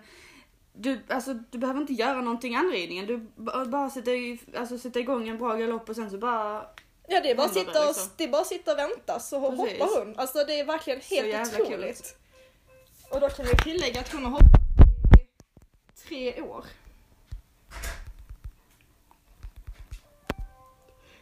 du, 0.74 1.00
alltså, 1.10 1.34
du 1.34 1.58
behöver 1.58 1.82
inte 1.82 1.94
göra 1.94 2.22
någonting 2.22 2.56
anridningen. 2.56 3.06
Du 3.06 3.18
b- 3.18 3.52
bara 3.68 3.90
sätta, 3.90 4.12
i, 4.12 4.40
alltså, 4.58 4.78
sätta 4.78 5.00
igång 5.00 5.30
en 5.30 5.38
bra 5.38 5.56
galopp 5.56 5.90
och 5.90 5.96
sen 5.96 6.12
så 6.12 6.18
bara... 6.18 6.66
Ja, 7.08 7.20
det 7.22 7.32
är 7.32 7.36
bara 7.36 7.48
det, 7.48 7.54
sitta 7.54 7.82
och, 7.82 7.88
liksom. 7.88 8.10
det 8.18 8.24
är 8.24 8.28
bara 8.30 8.44
sitta 8.44 8.72
och 8.72 8.78
vänta 8.78 9.20
så 9.20 9.52
Precis. 9.52 9.80
hoppar 9.82 10.00
hon. 10.00 10.16
Alltså 10.20 10.44
det 10.44 10.60
är 10.60 10.66
verkligen 10.66 11.02
Så 11.02 11.16
helt 11.16 11.56
kul. 11.56 11.62
otroligt. 11.66 12.16
Och 13.10 13.20
då 13.20 13.30
kan 13.30 13.46
vi 13.46 13.56
tillägga 13.56 14.00
att 14.00 14.14
hon 14.14 14.24
har 14.26 14.32
hoppat 14.32 14.60
i 15.20 16.08
tre 16.08 16.42
år. 16.42 16.66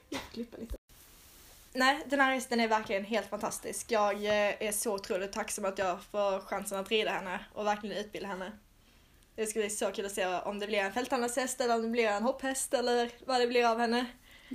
Jag 0.09 0.21
klippa 0.33 0.57
lite. 0.57 0.75
Nej, 1.73 2.03
den 2.05 2.19
här 2.19 2.33
hästen 2.33 2.59
är 2.59 2.67
verkligen 2.67 3.03
helt 3.05 3.29
fantastisk. 3.29 3.91
Jag 3.91 4.13
eh, 4.25 4.63
är 4.67 4.71
så 4.71 4.93
otroligt 4.95 5.31
tacksam 5.33 5.65
att 5.65 5.77
jag 5.77 6.03
får 6.03 6.39
chansen 6.39 6.79
att 6.79 6.89
rida 6.89 7.11
henne 7.11 7.45
och 7.53 7.65
verkligen 7.65 7.97
utbilda 7.97 8.27
henne. 8.27 8.51
Det 9.35 9.45
ska 9.45 9.59
bli 9.59 9.69
så 9.69 9.91
kul 9.91 10.05
att 10.05 10.11
se 10.11 10.25
om 10.25 10.59
det 10.59 10.67
blir 10.67 10.79
en 10.79 10.93
fälthandlarshäst 10.93 11.61
eller 11.61 11.75
om 11.75 11.81
det 11.81 11.87
blir 11.87 12.07
en 12.07 12.23
hopphäst 12.23 12.73
eller 12.73 13.09
vad 13.25 13.41
det 13.41 13.47
blir 13.47 13.65
av 13.71 13.79
henne. 13.79 14.05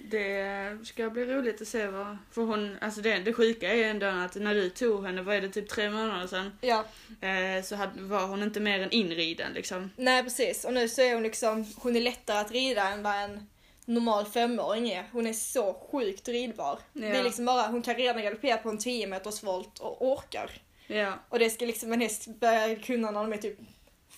Det 0.04 0.78
ska 0.86 1.10
bli 1.10 1.24
roligt 1.24 1.62
att 1.62 1.68
se 1.68 1.86
vad... 1.86 2.18
För 2.32 2.42
hon, 2.42 2.76
alltså 2.80 3.00
det, 3.00 3.18
det 3.18 3.32
sjuka 3.32 3.70
är 3.70 3.74
ju 3.74 3.84
ändå 3.84 4.06
att 4.06 4.34
när 4.34 4.54
du 4.54 4.70
tog 4.70 5.06
henne, 5.06 5.22
vad 5.22 5.36
är 5.36 5.40
det, 5.40 5.48
typ 5.48 5.68
tre 5.68 5.90
månader 5.90 6.26
sedan, 6.26 6.58
Ja, 6.60 6.84
eh, 7.20 7.64
så 7.64 7.76
hade, 7.76 8.02
var 8.02 8.26
hon 8.26 8.42
inte 8.42 8.60
mer 8.60 8.80
än 8.80 8.90
inriden 8.90 9.52
liksom. 9.52 9.90
Nej 9.96 10.22
precis, 10.22 10.64
och 10.64 10.72
nu 10.72 10.88
så 10.88 11.02
är 11.02 11.14
hon 11.14 11.22
liksom, 11.22 11.66
hon 11.76 11.96
är 11.96 12.00
lättare 12.00 12.38
att 12.38 12.50
rida 12.50 12.88
än 12.88 13.02
vad 13.02 13.14
en 13.14 13.46
normal 13.84 14.26
femåring 14.26 14.88
är. 14.90 15.04
Hon 15.12 15.26
är 15.26 15.32
så 15.32 15.74
sjukt 15.92 16.28
ridbar. 16.28 16.78
Ja. 16.92 17.00
Det 17.00 17.16
är 17.16 17.22
liksom 17.22 17.44
bara, 17.44 17.66
hon 17.66 17.82
kan 17.82 17.94
redan 17.94 18.22
galoppera 18.22 18.56
på 18.56 18.68
en 18.68 18.78
10 18.78 19.06
meters 19.06 19.42
volt 19.42 19.78
och 19.78 20.06
orkar. 20.06 20.50
Ja. 20.86 21.12
Och 21.28 21.38
det 21.38 21.50
ska 21.50 21.66
liksom 21.66 21.92
en 21.92 22.00
häst 22.00 22.26
börja 22.26 22.76
kunna 22.76 23.10
när 23.10 23.20
de 23.20 23.32
är 23.32 23.36
typ 23.36 23.58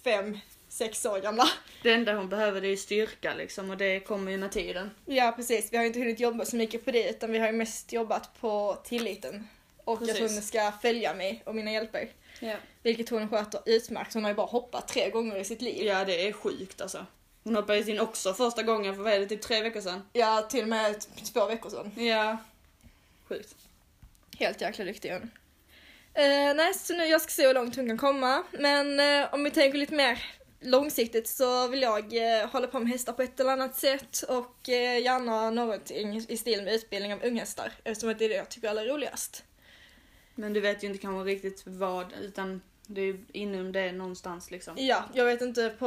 5-6 0.04 1.08
år 1.08 1.20
gamla. 1.20 1.48
Det 1.82 1.92
enda 1.92 2.14
hon 2.14 2.28
behöver 2.28 2.60
det 2.60 2.66
är 2.66 2.70
ju 2.70 2.76
styrka 2.76 3.34
liksom 3.34 3.70
och 3.70 3.76
det 3.76 4.00
kommer 4.00 4.32
ju 4.32 4.38
med 4.38 4.52
tiden. 4.52 4.90
Ja 5.04 5.32
precis, 5.36 5.72
vi 5.72 5.76
har 5.76 5.84
ju 5.84 5.88
inte 5.88 5.98
hunnit 5.98 6.20
jobba 6.20 6.44
så 6.44 6.56
mycket 6.56 6.84
på 6.84 6.90
det 6.90 7.10
utan 7.10 7.32
vi 7.32 7.38
har 7.38 7.46
ju 7.46 7.52
mest 7.52 7.92
jobbat 7.92 8.40
på 8.40 8.78
tilliten. 8.84 9.48
Och 9.84 9.98
Precis. 9.98 10.14
att 10.14 10.30
hon 10.30 10.42
ska 10.42 10.72
följa 10.82 11.14
mig 11.14 11.42
och 11.46 11.54
mina 11.54 11.72
hjälper. 11.72 12.08
Ja. 12.40 12.56
Vilket 12.82 13.08
hon 13.08 13.28
sköter 13.28 13.60
utmärkt. 13.66 14.14
Hon 14.14 14.24
har 14.24 14.30
ju 14.30 14.34
bara 14.36 14.46
hoppat 14.46 14.88
tre 14.88 15.10
gånger 15.10 15.36
i 15.36 15.44
sitt 15.44 15.62
liv. 15.62 15.86
ja, 15.86 16.04
det 16.04 16.28
är 16.28 16.32
sjukt 16.32 16.80
alltså. 16.80 17.06
Hon 17.44 17.56
hoppade 17.56 17.90
in 17.90 18.00
också 18.00 18.34
första 18.34 18.62
gången 18.62 18.94
för 18.96 19.02
vad 19.02 19.12
är 19.12 19.20
det, 19.20 19.26
typ 19.26 19.42
tre 19.42 19.62
veckor 19.62 19.80
sedan? 19.80 20.02
Ja, 20.12 20.46
till 20.50 20.62
och 20.62 20.68
med 20.68 21.04
två 21.32 21.46
veckor 21.46 21.70
sedan. 21.70 21.92
Ja. 22.06 22.36
Sjukt. 23.28 23.54
Helt 24.38 24.60
jäkla 24.60 24.84
duktig 24.84 25.10
hon. 25.10 25.30
Eh, 26.18 26.54
nej, 26.54 26.74
så 26.74 26.94
nu 26.94 27.04
jag 27.04 27.20
ska 27.20 27.30
se 27.30 27.46
hur 27.46 27.54
långt 27.54 27.76
hon 27.76 27.86
kan 27.86 27.98
komma. 27.98 28.42
Men 28.52 29.00
eh, 29.00 29.34
om 29.34 29.44
vi 29.44 29.50
tänker 29.50 29.78
lite 29.78 29.94
mer 29.94 30.24
långsiktigt 30.60 31.28
så 31.28 31.68
vill 31.68 31.82
jag 31.82 32.16
eh, 32.16 32.48
hålla 32.48 32.66
på 32.66 32.80
med 32.80 32.88
hästar 32.88 33.12
på 33.12 33.22
ett 33.22 33.40
eller 33.40 33.52
annat 33.52 33.76
sätt 33.76 34.22
och 34.28 34.68
eh, 34.68 35.02
gärna 35.02 35.50
någonting 35.50 36.24
i 36.28 36.36
stil 36.36 36.62
med 36.62 36.74
utbildning 36.74 37.14
av 37.14 37.22
unghästar 37.22 37.72
eftersom 37.84 38.14
det 38.18 38.24
är 38.24 38.28
det 38.28 38.34
jag 38.34 38.48
tycker 38.48 38.66
är 38.66 38.70
allra 38.70 38.84
roligast. 38.84 39.44
Men 40.34 40.52
du 40.52 40.60
vet 40.60 40.82
ju 40.82 40.86
inte 40.86 40.98
kanske 40.98 41.30
riktigt 41.30 41.62
vad, 41.66 42.12
utan 42.20 42.62
det 42.86 43.00
är 43.00 43.16
inom 43.32 43.72
det 43.72 43.92
någonstans 43.92 44.50
liksom. 44.50 44.74
Ja, 44.78 45.04
jag 45.14 45.24
vet 45.24 45.40
inte 45.40 45.74
på 45.78 45.86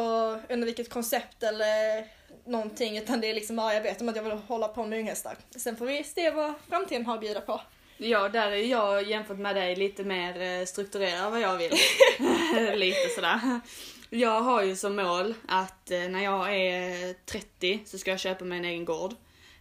under 0.50 0.66
vilket 0.66 0.90
koncept 0.90 1.44
eller 1.44 2.06
någonting 2.46 2.98
utan 2.98 3.22
det 3.22 3.30
är 3.30 3.34
liksom 3.34 3.56
bara 3.56 3.74
jag 3.74 3.82
vet 3.82 4.02
om 4.02 4.10
att 4.10 4.16
jag 4.16 4.24
vill 4.24 4.32
hålla 4.32 4.68
på 4.68 4.86
med 4.86 5.00
unghästar. 5.00 5.38
Sen 5.56 5.76
får 5.76 5.86
vi 5.86 6.04
se 6.04 6.32
vad 6.32 6.54
framtiden 6.70 7.06
har 7.06 7.14
att 7.14 7.22
bjuda 7.22 7.42
på. 7.42 7.62
Ja, 8.04 8.30
där 8.30 8.52
är 8.52 8.56
jag 8.56 9.04
jämfört 9.04 9.38
med 9.38 9.56
dig 9.56 9.76
lite 9.76 10.04
mer 10.04 10.42
eh, 10.42 10.66
strukturerad 10.66 11.32
vad 11.32 11.42
jag 11.42 11.58
vill. 11.58 11.72
lite 12.80 13.10
sådär. 13.16 13.60
Jag 14.10 14.42
har 14.42 14.64
ju 14.64 14.76
som 14.76 14.96
mål 14.96 15.34
att 15.48 15.92
eh, 15.92 16.00
när 16.00 16.24
jag 16.24 16.56
är 16.56 17.14
30 17.14 17.80
så 17.86 17.98
ska 17.98 18.12
jag 18.12 18.20
köpa 18.20 18.46
mig 18.46 18.58
en 18.58 18.66
egen 18.66 18.86
gård. 18.86 19.14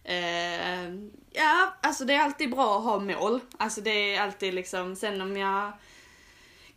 Eh, 0.03 0.89
ja, 1.31 1.73
alltså 1.81 2.05
det 2.05 2.13
är 2.13 2.19
alltid 2.19 2.51
bra 2.51 2.77
att 2.77 2.83
ha 2.83 2.99
mål. 2.99 3.39
Alltså 3.57 3.81
det 3.81 4.15
är 4.15 4.21
alltid 4.21 4.53
liksom, 4.53 4.95
sen 4.95 5.21
om 5.21 5.37
jag 5.37 5.71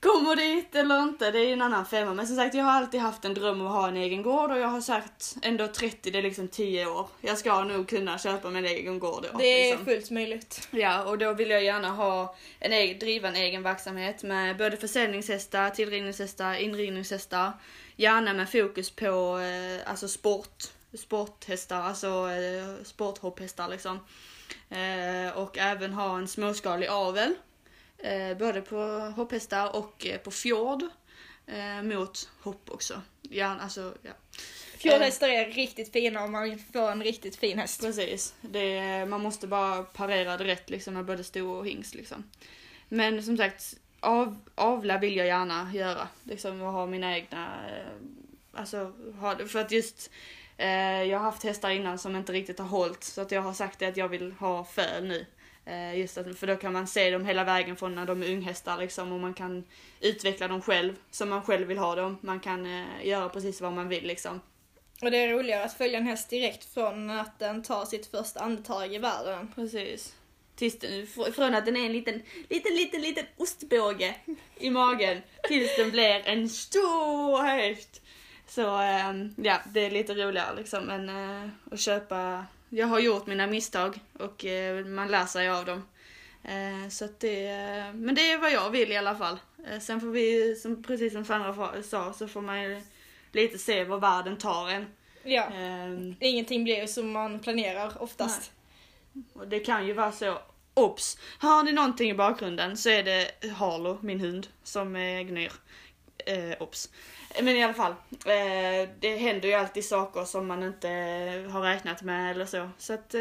kommer 0.04 0.36
dit 0.36 0.74
eller 0.74 1.02
inte, 1.02 1.30
det 1.30 1.38
är 1.38 1.46
ju 1.46 1.52
en 1.52 1.62
annan 1.62 1.86
femma. 1.86 2.14
Men 2.14 2.26
som 2.26 2.36
sagt, 2.36 2.54
jag 2.54 2.64
har 2.64 2.72
alltid 2.72 3.00
haft 3.00 3.24
en 3.24 3.34
dröm 3.34 3.60
om 3.60 3.66
att 3.66 3.72
ha 3.72 3.88
en 3.88 3.96
egen 3.96 4.22
gård 4.22 4.50
och 4.50 4.58
jag 4.58 4.68
har 4.68 4.80
sagt 4.80 5.36
ändå 5.42 5.66
30, 5.66 6.10
det 6.10 6.18
är 6.18 6.22
liksom 6.22 6.48
10 6.48 6.86
år. 6.86 7.08
Jag 7.20 7.38
ska 7.38 7.64
nog 7.64 7.88
kunna 7.88 8.18
köpa 8.18 8.50
mig 8.50 8.58
en 8.58 8.78
egen 8.78 8.98
gård 8.98 9.26
då. 9.32 9.38
Det 9.38 9.44
är 9.44 9.70
liksom. 9.70 9.84
fullt 9.84 10.10
möjligt. 10.10 10.68
Ja, 10.70 11.04
och 11.04 11.18
då 11.18 11.32
vill 11.32 11.50
jag 11.50 11.64
gärna 11.64 11.90
ha 11.90 12.36
en 12.58 12.72
egen, 12.72 12.98
driva 12.98 13.28
en 13.28 13.36
egen 13.36 13.62
verksamhet 13.62 14.22
med 14.22 14.56
både 14.56 14.76
försäljningshästar, 14.76 15.70
tillrinningshästar, 15.70 16.54
inringningshästar. 16.54 17.52
Gärna 17.96 18.34
med 18.34 18.50
fokus 18.50 18.90
på 18.90 19.38
eh, 19.38 19.90
alltså 19.90 20.08
sport, 20.08 20.64
sporthästar, 20.94 21.80
alltså 21.82 22.08
eh, 22.08 22.84
sporthopphästar 22.84 23.68
liksom. 23.68 23.98
Eh, 24.70 25.38
och 25.38 25.58
även 25.58 25.92
ha 25.92 26.18
en 26.18 26.28
småskalig 26.28 26.88
avel. 26.88 27.34
Eh, 28.04 28.36
både 28.36 28.60
på 28.60 28.76
hopphästar 29.16 29.76
och 29.76 30.06
eh, 30.06 30.18
på 30.18 30.30
fjord. 30.30 30.82
Eh, 31.46 31.82
mot 31.82 32.30
hopp 32.42 32.70
också. 32.70 33.02
Gärna, 33.22 33.62
alltså, 33.62 33.94
ja. 34.02 34.12
Fjordhästar 34.78 35.28
är 35.28 35.46
riktigt 35.46 35.92
fina 35.92 36.24
om 36.24 36.32
man 36.32 36.58
får 36.72 36.90
en 36.90 37.02
riktigt 37.02 37.36
fin 37.36 37.58
häst. 37.58 37.80
Precis. 37.80 38.34
Det, 38.40 39.06
man 39.06 39.20
måste 39.20 39.46
bara 39.46 39.82
parera 39.82 40.36
det 40.36 40.44
rätt 40.44 40.70
liksom 40.70 40.94
med 40.94 41.04
både 41.04 41.24
sto 41.24 41.50
och 41.50 41.66
hingst 41.66 41.94
liksom. 41.94 42.24
Men 42.88 43.22
som 43.22 43.36
sagt, 43.36 43.76
av, 44.00 44.40
avla 44.54 44.98
vill 44.98 45.16
jag 45.16 45.26
gärna 45.26 45.70
göra. 45.74 46.08
Liksom 46.24 46.62
och 46.62 46.72
ha 46.72 46.86
mina 46.86 47.18
egna, 47.18 47.60
alltså 48.52 48.92
ha, 49.20 49.36
för 49.48 49.58
att 49.58 49.70
just 49.70 50.10
eh, 50.56 51.02
jag 51.02 51.18
har 51.18 51.24
haft 51.24 51.42
hästar 51.42 51.70
innan 51.70 51.98
som 51.98 52.16
inte 52.16 52.32
riktigt 52.32 52.58
har 52.58 52.66
hållit 52.66 53.04
så 53.04 53.20
att 53.20 53.32
jag 53.32 53.42
har 53.42 53.52
sagt 53.52 53.78
det 53.78 53.86
att 53.86 53.96
jag 53.96 54.08
vill 54.08 54.32
ha 54.32 54.64
föl 54.64 55.04
nu. 55.04 55.26
Eh, 55.66 55.98
just 55.98 56.18
att, 56.18 56.38
för 56.38 56.46
då 56.46 56.56
kan 56.56 56.72
man 56.72 56.86
se 56.86 57.10
dem 57.10 57.24
hela 57.24 57.44
vägen 57.44 57.76
från 57.76 57.94
när 57.94 58.06
de 58.06 58.22
är 58.22 58.32
unghästar 58.32 58.78
liksom 58.78 59.12
och 59.12 59.20
man 59.20 59.34
kan 59.34 59.64
utveckla 60.00 60.48
dem 60.48 60.62
själv 60.62 60.96
som 61.10 61.30
man 61.30 61.42
själv 61.42 61.68
vill 61.68 61.78
ha 61.78 61.94
dem. 61.94 62.18
Man 62.20 62.40
kan 62.40 62.66
eh, 62.66 63.06
göra 63.06 63.28
precis 63.28 63.60
vad 63.60 63.72
man 63.72 63.88
vill 63.88 64.06
liksom. 64.06 64.40
Och 65.02 65.10
det 65.10 65.16
är 65.18 65.28
roligare 65.28 65.64
att 65.64 65.78
följa 65.78 65.98
en 65.98 66.06
häst 66.06 66.30
direkt 66.30 66.74
från 66.74 67.10
att 67.10 67.38
den 67.38 67.62
tar 67.62 67.84
sitt 67.84 68.06
första 68.06 68.40
andetag 68.40 68.94
i 68.94 68.98
världen. 68.98 69.52
Precis. 69.54 70.14
Tills 70.56 70.78
den, 70.78 70.90
fr- 71.06 71.32
från 71.32 71.54
att 71.54 71.64
den 71.64 71.76
är 71.76 71.86
en 71.86 71.92
liten, 71.92 72.22
liten, 72.48 72.74
liten, 72.74 73.02
liten 73.02 73.24
ostbåge 73.36 74.14
i 74.58 74.70
magen 74.70 75.22
tills 75.48 75.76
den 75.76 75.90
blir 75.90 76.22
en 76.24 76.48
stor 76.48 77.42
häst. 77.42 78.02
Så 78.48 78.76
ehm, 78.78 79.34
ja, 79.36 79.60
det 79.72 79.80
är 79.80 79.90
lite 79.90 80.14
roligare 80.14 80.56
liksom 80.56 80.90
än 80.90 81.08
eh, 81.08 81.48
att 81.70 81.80
köpa. 81.80 82.46
Jag 82.76 82.86
har 82.86 83.00
gjort 83.00 83.26
mina 83.26 83.46
misstag 83.46 83.98
och 84.18 84.44
eh, 84.44 84.84
man 84.84 85.08
lär 85.08 85.26
sig 85.26 85.48
av 85.48 85.64
dem. 85.64 85.82
Eh, 86.44 86.88
så 86.90 87.08
det, 87.18 87.46
eh, 87.46 87.92
men 87.94 88.14
det 88.14 88.30
är 88.30 88.38
vad 88.38 88.52
jag 88.52 88.70
vill 88.70 88.92
i 88.92 88.96
alla 88.96 89.14
fall. 89.14 89.38
Sen 89.80 90.00
får 90.00 90.08
vi, 90.08 90.54
som, 90.54 90.82
precis 90.82 91.12
som 91.12 91.24
Sandra 91.24 91.82
sa, 91.82 92.12
så 92.12 92.28
får 92.28 92.40
man 92.40 92.62
ju 92.62 92.80
lite 93.32 93.58
se 93.58 93.84
vad 93.84 94.00
världen 94.00 94.38
tar 94.38 94.68
en. 94.68 94.86
Ja. 95.22 95.44
Ehm, 95.54 96.16
Ingenting 96.20 96.64
blir 96.64 96.86
som 96.86 97.10
man 97.10 97.40
planerar 97.40 98.02
oftast. 98.02 98.52
Och 99.32 99.48
det 99.48 99.60
kan 99.60 99.86
ju 99.86 99.92
vara 99.92 100.12
så, 100.12 100.38
obs! 100.74 101.18
Hör 101.38 101.62
ni 101.62 101.72
någonting 101.72 102.10
i 102.10 102.14
bakgrunden 102.14 102.76
så 102.76 102.90
är 102.90 103.02
det 103.02 103.30
Harlo, 103.56 103.98
min 104.02 104.20
hund, 104.20 104.46
som 104.62 104.96
eh, 104.96 105.22
gnyr. 105.22 105.52
Eh, 106.26 106.62
obs. 106.62 106.90
Men 107.42 107.48
i 107.56 107.64
alla 107.64 107.74
fall, 107.74 107.94
eh, 108.10 108.88
det 109.00 109.16
händer 109.16 109.48
ju 109.48 109.54
alltid 109.54 109.84
saker 109.84 110.24
som 110.24 110.46
man 110.46 110.62
inte 110.62 110.88
har 111.50 111.60
räknat 111.60 112.02
med 112.02 112.30
eller 112.30 112.46
så. 112.46 112.70
Så 112.78 112.92
att 112.92 113.14
eh, 113.14 113.20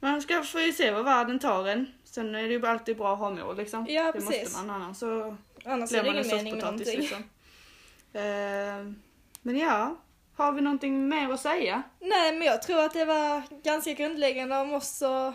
man 0.00 0.22
ska 0.22 0.42
få 0.42 0.60
ju 0.60 0.72
se 0.72 0.90
vad 0.90 1.04
världen 1.04 1.38
tar 1.38 1.68
en. 1.68 1.86
Sen 2.04 2.34
är 2.34 2.42
det 2.42 2.48
ju 2.48 2.66
alltid 2.66 2.96
bra 2.96 3.12
att 3.12 3.18
ha 3.18 3.30
mål 3.30 3.56
liksom. 3.56 3.86
Ja, 3.88 4.06
det 4.06 4.12
precis. 4.12 4.42
måste 4.42 4.66
man, 4.66 4.82
annars 4.82 4.96
så 4.96 5.36
Annars 5.64 5.90
blir 5.90 6.02
man 6.02 6.16
en 6.16 6.24
soffpotatis 6.24 6.94
liksom. 6.94 7.18
Eh, 8.12 8.92
men 9.42 9.58
ja, 9.58 9.96
Har 10.34 10.52
vi 10.52 10.60
någonting 10.60 11.08
mer 11.08 11.32
att 11.32 11.40
säga? 11.40 11.82
Nej, 12.00 12.32
men 12.32 12.46
jag 12.46 12.62
tror 12.62 12.84
att 12.84 12.92
det 12.92 13.04
var 13.04 13.42
ganska 13.62 13.92
grundläggande 13.92 14.56
om 14.56 14.74
oss 14.74 15.02
och 15.02 15.34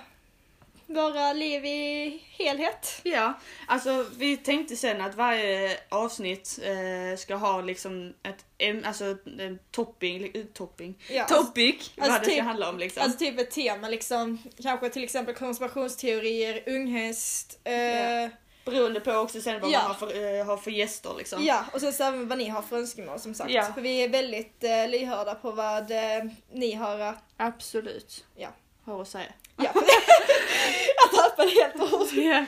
våra 0.85 1.33
liv 1.33 1.65
i 1.65 2.21
helhet. 2.31 3.01
Ja, 3.03 3.33
alltså 3.67 4.05
vi 4.17 4.37
tänkte 4.37 4.75
sen 4.75 5.01
att 5.01 5.15
varje 5.15 5.77
avsnitt 5.89 6.59
eh, 6.63 7.17
ska 7.17 7.35
ha 7.35 7.61
liksom 7.61 8.13
ett 8.23 8.45
alltså 8.85 9.05
en 9.39 9.59
topping, 9.71 10.31
eh, 10.33 10.43
topping, 10.53 11.03
Ja, 11.09 11.23
topic, 11.29 11.91
vad 11.97 12.05
alltså 12.09 12.19
det 12.19 12.25
ska 12.25 12.35
typ- 12.35 12.43
handla 12.43 12.69
om 12.69 12.77
liksom. 12.79 13.03
Alltså 13.03 13.19
typ 13.19 13.39
ett 13.39 13.51
tema 13.51 13.89
liksom, 13.89 14.37
kanske 14.63 14.89
till 14.89 15.03
exempel 15.03 15.35
konspirationsteorier, 15.35 16.63
unghäst, 16.65 17.59
eh, 17.63 17.73
Ja. 17.75 18.29
Beroende 18.65 18.99
på 18.99 19.11
också 19.11 19.41
sen 19.41 19.61
vad 19.61 19.71
Ja. 19.71 19.79
man 19.81 19.87
har 19.87 19.93
för, 19.93 20.39
eh, 20.39 20.45
har 20.45 20.57
för 20.57 20.71
gäster 20.71 21.13
liksom. 21.17 21.43
Ja, 21.45 21.65
och 21.73 21.79
sen 21.81 21.93
så 21.93 22.03
även 22.03 22.27
vad 22.27 22.37
ni 22.37 22.47
har 22.49 22.61
för 22.61 22.77
önskemål 22.77 23.19
som 23.19 23.33
sagt. 23.33 23.51
Ja. 23.51 23.63
För 23.73 23.81
vi 23.81 24.03
är 24.03 24.09
väldigt 24.09 24.63
eh, 24.63 24.87
lyhörda 24.89 25.35
på 25.35 25.51
vad 25.51 25.91
eh, 25.91 26.23
ni 26.53 26.73
har 26.73 26.99
att... 26.99 27.23
Absolut. 27.37 28.25
Ja. 28.35 28.47
Har 28.85 29.01
att 29.01 29.07
säga. 29.07 29.33
Ja. 29.57 29.71
jag 30.95 31.11
tappade 31.23 31.49
helt 31.49 31.93
ord. 31.93 32.07
Ja. 32.13 32.45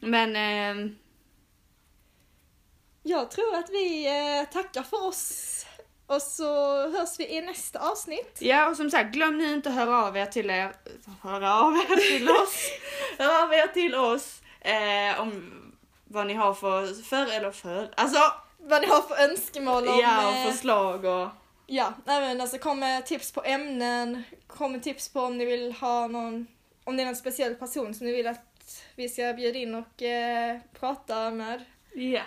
Men 0.00 0.36
ehm, 0.36 0.96
Jag 3.02 3.30
tror 3.30 3.54
att 3.56 3.70
vi 3.70 4.06
eh, 4.06 4.52
tackar 4.52 4.82
för 4.82 5.06
oss. 5.06 5.56
Och 6.06 6.22
så 6.22 6.44
hörs 6.90 7.18
vi 7.18 7.36
i 7.36 7.40
nästa 7.40 7.78
avsnitt. 7.90 8.38
Ja, 8.40 8.68
och 8.70 8.76
som 8.76 8.90
sagt, 8.90 9.12
glöm 9.12 9.38
nu 9.38 9.52
inte 9.52 9.68
att 9.68 9.74
höra 9.74 10.06
av 10.06 10.16
er 10.16 10.26
till 10.26 10.50
er, 10.50 10.72
höra 11.22 11.60
av 11.60 11.76
er 11.76 11.96
till 11.96 12.30
oss, 12.30 12.68
höra 13.18 13.42
av 13.42 13.52
er 13.52 13.66
till 13.66 13.94
oss 13.94 14.42
eh, 14.60 15.20
om 15.20 15.52
vad 16.04 16.26
ni 16.26 16.34
har 16.34 16.54
för, 16.54 17.02
för 17.02 17.32
eller 17.36 17.50
för, 17.50 17.90
alltså 17.96 18.18
Vad 18.58 18.80
ni 18.80 18.86
har 18.86 19.02
för 19.02 19.30
önskemål 19.30 19.88
om... 19.88 19.98
ja, 20.00 20.22
eh, 20.22 20.46
och 20.46 20.52
förslag 20.52 21.04
och 21.04 21.28
Ja, 21.72 21.94
även 22.06 22.40
alltså 22.40 22.58
kom 22.58 22.80
med 22.80 23.06
tips 23.06 23.32
på 23.32 23.42
ämnen, 23.44 24.22
kom 24.46 24.72
med 24.72 24.82
tips 24.82 25.08
på 25.08 25.20
om 25.20 25.38
ni 25.38 25.44
vill 25.44 25.72
ha 25.72 26.06
någon, 26.06 26.46
om 26.84 26.96
det 26.96 27.02
är 27.02 27.06
någon 27.06 27.16
speciell 27.16 27.54
person 27.54 27.94
som 27.94 28.06
ni 28.06 28.12
vill 28.12 28.26
att 28.26 28.84
vi 28.94 29.08
ska 29.08 29.32
bjuda 29.32 29.58
in 29.58 29.74
och 29.74 30.02
eh, 30.02 30.58
prata 30.80 31.30
med. 31.30 31.64
ja. 31.94 32.22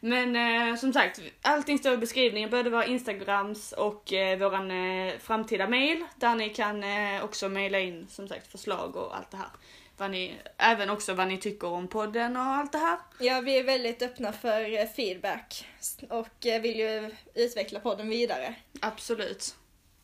Men 0.00 0.36
eh, 0.36 0.76
som 0.76 0.92
sagt, 0.92 1.20
allting 1.42 1.78
står 1.78 1.92
i 1.92 1.96
beskrivningen, 1.96 2.50
både 2.50 2.70
våra 2.70 2.86
instagrams 2.86 3.72
och 3.72 4.12
eh, 4.12 4.38
våran 4.38 4.70
eh, 4.70 5.18
framtida 5.18 5.68
mail, 5.68 6.04
där 6.16 6.34
ni 6.34 6.48
kan 6.48 6.84
eh, 6.84 7.24
också 7.24 7.48
mejla 7.48 7.80
in 7.80 8.06
som 8.08 8.28
sagt 8.28 8.46
förslag 8.46 8.96
och 8.96 9.16
allt 9.16 9.30
det 9.30 9.36
här. 9.36 9.50
Vad 9.98 10.10
ni, 10.10 10.38
även 10.56 10.90
också 10.90 11.14
vad 11.14 11.28
ni 11.28 11.38
tycker 11.38 11.68
om 11.68 11.88
podden 11.88 12.36
och 12.36 12.42
allt 12.42 12.72
det 12.72 12.78
här. 12.78 12.98
Ja, 13.18 13.40
vi 13.40 13.58
är 13.58 13.64
väldigt 13.64 14.02
öppna 14.02 14.32
för 14.32 14.78
eh, 14.78 14.86
feedback 14.86 15.66
och 16.10 16.46
eh, 16.46 16.60
vill 16.60 16.78
ju 16.78 17.14
utveckla 17.34 17.80
podden 17.80 18.08
vidare. 18.08 18.54
Absolut. 18.80 19.54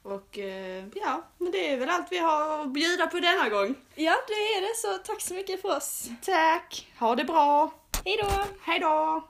Och 0.03 0.39
eh, 0.39 0.85
ja, 0.95 1.25
men 1.39 1.53
det 1.53 1.73
är 1.73 1.77
väl 1.77 1.91
allt 1.91 2.07
vi 2.11 2.19
har 2.19 2.61
att 2.61 2.73
bjuda 2.73 3.07
på 3.07 3.21
denna 3.21 3.49
gång. 3.49 3.75
Ja, 3.95 4.17
det 4.29 4.33
är 4.33 4.61
det, 4.61 4.77
så 4.77 5.13
tack 5.13 5.21
så 5.21 5.35
mycket 5.35 5.63
för 5.63 5.77
oss. 5.77 6.09
Tack! 6.23 6.89
Ha 6.99 7.15
det 7.15 7.25
bra! 7.25 7.75
Hej 8.05 8.17
då! 8.23 8.45
Hej 8.63 8.81
då! 8.81 9.29